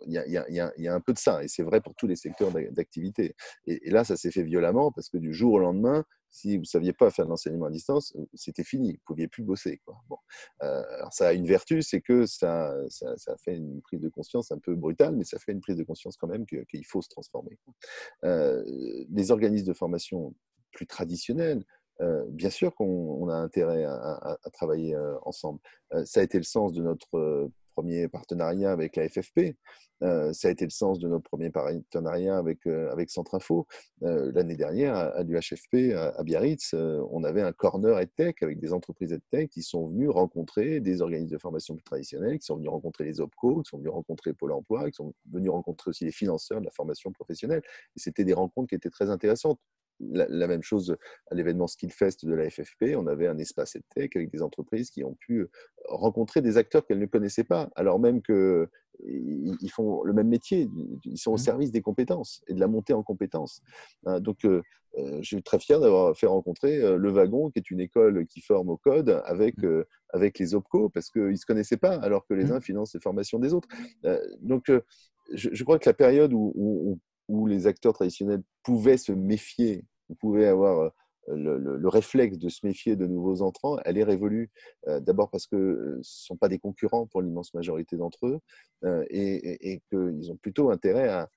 [0.05, 3.35] Il, y a, un peu de ça, et c'est vrai pour tous les secteurs d'activité.
[3.65, 6.65] Et, là, ça s'est fait violemment parce que du jour au lendemain, si vous ne
[6.65, 9.81] saviez pas faire de l'enseignement à distance, c'était fini, vous ne pouviez plus bosser.
[10.07, 10.17] Bon.
[10.59, 14.59] alors ça a une vertu, c'est que ça, ça, fait une prise de conscience un
[14.59, 17.57] peu brutale, mais ça fait une prise de conscience quand même qu'il faut se transformer.
[18.23, 20.35] les organismes de formation
[20.71, 21.65] plus traditionnels,
[22.01, 25.59] euh, bien sûr qu'on a intérêt à, travailler euh, ensemble.
[25.93, 29.55] Euh, ça a été le sens de notre premier partenariat avec la FFP.
[30.01, 33.67] ça a été le sens de notre premier partenariat avec, avec Centrinfo.
[34.01, 39.49] L'année dernière, à, l'UHFP, à, Biarritz, on avait un corner EdTech avec des entreprises EdTech
[39.49, 43.21] qui sont venues rencontrer des organismes de formation plus traditionnels, qui sont venus rencontrer les
[43.21, 46.65] OPCO, qui sont venus rencontrer Pôle emploi, qui sont venus rencontrer aussi les financeurs de
[46.65, 47.61] la formation professionnelle.
[47.95, 49.59] Et c'était des rencontres qui étaient très intéressantes
[49.99, 50.95] la, même chose
[51.31, 52.95] à l'événement Skillfest de la FFP.
[52.95, 55.47] On avait un espace tech avec des entreprises qui ont pu
[55.87, 60.69] rencontrer des acteurs qu'elles ne connaissaient pas, alors même qu'ils font le même métier.
[61.05, 61.39] Ils sont au mmh.
[61.39, 63.61] service des compétences et de la montée en compétences.
[64.05, 64.61] Hein, donc, euh,
[64.97, 68.25] euh, je suis très fier d'avoir fait rencontrer euh, Le Wagon, qui est une école
[68.25, 69.83] qui forme au code, avec, mmh.
[70.09, 72.53] avec les OPCO, parce qu'ils ne se connaissaient pas, alors que les mmh.
[72.53, 73.67] uns financent les formations des autres.
[74.41, 74.71] donc,
[75.31, 79.85] je, crois que la période où, où, où les acteurs traditionnels pouvaient se méfier,
[80.15, 80.91] pouvaient avoir
[81.29, 84.51] euh, le, réflexe de se méfier de nouveaux entrants, elle est révolue.
[84.87, 88.27] Euh, d'abord parce que euh, ce ne sont pas des concurrents pour l'immense majorité d'entre
[88.27, 88.39] eux
[89.09, 91.29] et, qu'ils ont plutôt intérêt à,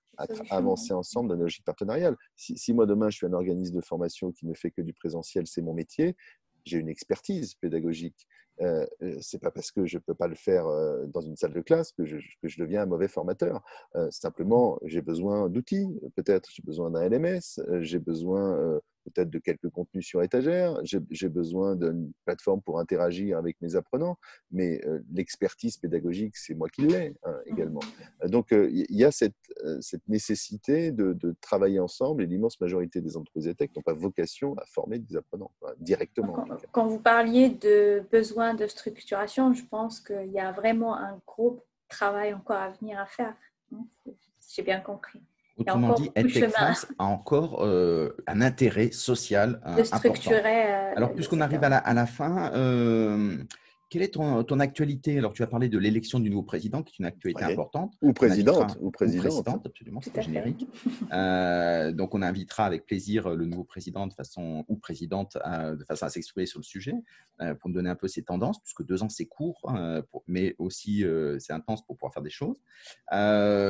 [0.51, 2.17] avancer ensemble dans une logique partenariale.
[2.37, 5.47] Si, moi demain je suis un organisme de formation qui ne fait que du présentiel,
[5.47, 6.17] c'est mon métier,
[6.65, 8.29] j'ai une expertise pédagogique
[8.61, 11.53] euh, euh, c'est pas parce que je peux pas le faire euh, dans une salle
[11.53, 13.63] de classe que je, que je deviens un mauvais formateur.
[14.11, 15.89] simplement, j'ai besoin d'outils.
[16.17, 21.77] Peut-être j'ai besoin d'un LMS, j'ai besoin peut-être de quelques contenus sur étagère, j'ai besoin
[21.77, 24.17] d'une plateforme pour interagir avec mes apprenants,
[24.51, 24.81] mais
[25.13, 27.53] l'expertise pédagogique, c'est moi qui l'ai hein, mmh.
[27.53, 27.81] également.
[28.27, 29.35] Donc, il y a cette,
[29.81, 34.55] cette nécessité de, de, travailler ensemble et l'immense majorité des entreprises tech n'ont pas vocation
[34.59, 36.33] à former des apprenants directement.
[36.33, 41.21] Quand, quand vous parliez de besoin de structuration, je pense qu'il y a vraiment un
[41.27, 43.35] gros travail encore à venir à faire.
[44.49, 45.21] J'ai bien compris.
[45.57, 50.49] Autrement dit, EdTech France a encore euh, un intérêt social de structurer, important.
[50.49, 53.37] Euh, Alors, puisqu'on arrive à la, à la fin, euh,
[53.93, 55.19] quelle est ton, ton, actualité?
[55.19, 57.93] Alors, tu as parlé de l'élection du nouveau président, qui est une actualité importante.
[58.01, 58.79] Ou présidente.
[58.81, 59.67] Ou présidente.
[59.67, 60.67] absolument, c'est générique.
[61.13, 65.85] Euh, donc, on invitera avec plaisir le nouveau président de façon, ou présidente euh, de
[65.85, 66.95] façon à s'exprimer sur le sujet,
[67.43, 69.71] euh, pour nous donner un peu ses tendances, puisque deux ans, c'est court,
[70.27, 71.05] mais aussi
[71.39, 72.57] c'est intense pour pouvoir faire des choses.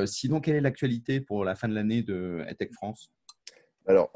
[0.09, 3.11] sinon, quelle est l'actualité pour la fin de l'année de EdTech France?
[3.85, 4.11] Alors,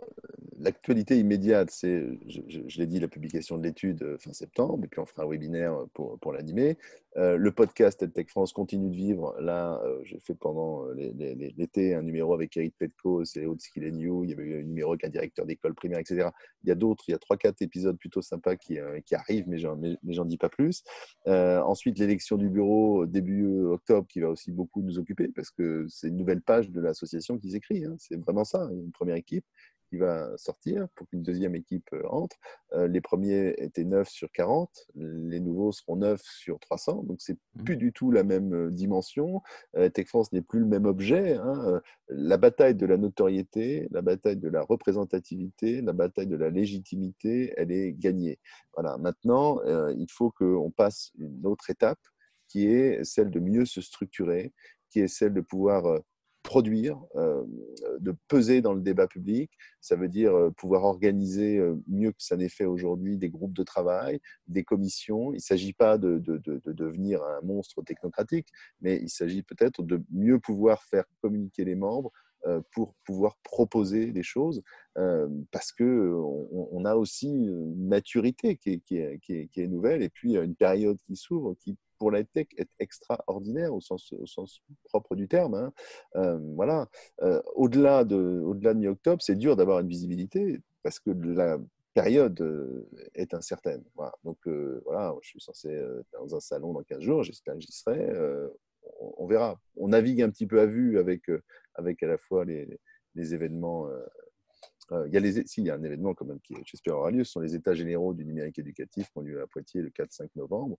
[0.60, 5.00] l'actualité immédiate, c'est, je, l'ai dit, la publication de l'étude euh, fin septembre, et puis
[5.00, 6.78] on fera un webinaire pour, pour l'animer.
[7.18, 9.36] Euh, le podcast EdTech France continue de vivre.
[9.40, 14.24] Là, euh, j'ai fait pendant l'été un numéro avec Eric Petko, c'est Haute Skill New.
[14.24, 16.30] Il y avait eu un numéro avec un directeur d'école primaire, etc.
[16.64, 18.78] Il y a d'autres, il y a trois, quatre épisodes plutôt sympas qui,
[19.12, 20.84] arrivent, mais j'en, mais, j'en dis pas plus.
[21.26, 26.10] ensuite, l'élection du bureau début octobre qui va aussi beaucoup nous occuper parce que c'est
[26.10, 27.84] une nouvelle page de l'association qui s'écrit.
[27.84, 27.96] Hein.
[27.98, 29.46] C'est vraiment ça, une première équipe
[29.90, 32.38] qui va sortir pour qu'une deuxième équipe euh, entre.
[32.74, 37.38] Euh, les premiers étaient 9 sur 40, les nouveaux seront 9 sur 300, donc c'est
[37.56, 37.64] mmh.
[37.64, 39.42] plus du tout la même euh, dimension.
[39.94, 41.36] Tech France n'est plus le même objet.
[41.36, 41.82] Hein.
[42.10, 47.54] La bataille de la notoriété, la bataille de la représentativité, la bataille de la légitimité,
[47.58, 48.40] elle est gagnée.
[48.74, 48.98] Voilà.
[48.98, 52.00] Maintenant, il faut qu'on passe une autre étape
[52.48, 54.54] qui est celle de mieux se structurer,
[54.90, 56.02] qui est celle de pouvoir
[56.48, 57.44] produire, euh,
[58.00, 59.52] de peser dans le débat public.
[59.82, 63.52] Ça veut dire euh, pouvoir organiser euh, mieux que ça n'est fait aujourd'hui des groupes
[63.52, 65.34] de travail, des commissions.
[65.34, 68.48] Il ne s'agit pas de, de, de, devenir un monstre technocratique,
[68.80, 72.12] mais il s'agit peut-être de mieux pouvoir faire communiquer les membres
[72.72, 74.62] pour pouvoir proposer des choses,
[75.52, 76.14] parce que
[76.72, 80.08] on, a aussi une maturité qui est, qui, est, qui, est, qui est, nouvelle, et
[80.08, 84.14] puis une période qui s'ouvre qui pour la tech est extraordinaire au sens,
[84.86, 85.56] propre du terme.
[85.56, 85.74] Hein.
[86.16, 86.88] Euh, voilà.
[87.22, 91.58] Euh, au-delà de, au-delà de mi-octobre, c'est dur d'avoir une visibilité parce que la
[91.94, 93.84] période euh, est incertaine.
[94.24, 94.38] Donc
[94.86, 98.14] voilà, je suis censé être dans un salon dans 15 jours, j'espère que j'y serai.
[99.00, 99.60] On, verra.
[99.76, 101.24] On navigue un petit peu à vue avec,
[101.76, 102.80] avec à la fois les,
[103.34, 103.90] événements.
[104.92, 107.24] il y a les, si, y a un événement quand même qui, j'espère, aura lieu.
[107.24, 110.30] Ce sont les états généraux du numérique éducatif qui ont lieu à Poitiers le 4-5
[110.36, 110.78] novembre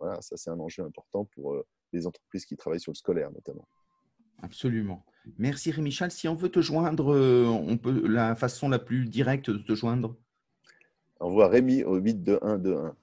[0.00, 3.30] voilà, ça c'est un enjeu important pour euh, les entreprises qui travaillent sur le scolaire
[3.30, 3.66] notamment.
[4.42, 5.04] Absolument.
[5.38, 6.10] Merci Rémi Chal.
[6.10, 9.74] Si on veut te joindre, euh, on peut la façon la plus directe de te
[9.74, 10.16] joindre?
[11.20, 12.96] Envoie Rémi au 82121.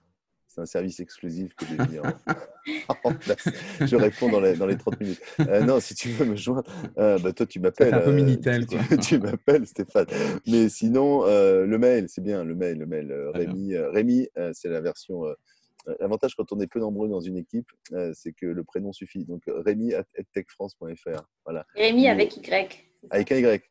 [0.47, 3.47] C'est un service exclusif que j'ai mis en, place.
[3.79, 5.21] Je réponds dans les, dans les 30 minutes.
[5.41, 6.63] Euh, non, si tu veux me joindre,
[6.97, 7.93] bah, toi tu m'appelles.
[7.93, 8.65] un peu Minitel.
[8.65, 10.07] tu, tu m'appelles Stéphane.
[10.47, 12.79] Mais sinon, le mail, c'est bien, le mail.
[12.79, 15.33] Le mail Rémi, Rémi c'est la version euh,
[15.99, 19.25] l'avantage quand on est peu nombreux dans une équipe, euh, c'est que le prénom suffit.
[19.25, 21.29] Donc Rémi at techfrance.fr.
[21.45, 21.65] Voilà.
[21.75, 22.85] Rémi avec Y.
[23.09, 23.63] Avec un Y.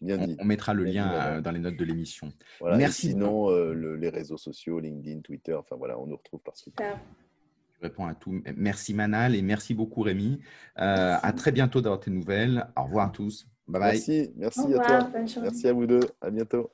[0.00, 0.36] Bien dit.
[0.40, 2.32] On, mettra le lien euh, dans les notes de l'émission.
[2.62, 3.08] Merci.
[3.08, 6.64] sinon, les réseaux sociaux, LinkedIn, Twitter, enfin voilà, on nous retrouve partout.
[6.64, 7.00] Super.
[7.76, 8.42] Je réponds à tout.
[8.56, 10.40] Merci Manal et merci beaucoup Rémi.
[10.76, 12.66] À très bientôt d'avoir tes nouvelles.
[12.76, 13.46] Au revoir à tous.
[13.66, 13.92] Bye bye.
[13.92, 15.10] Merci, merci à toi.
[15.42, 16.00] Merci à vous deux.
[16.20, 16.70] À bientôt.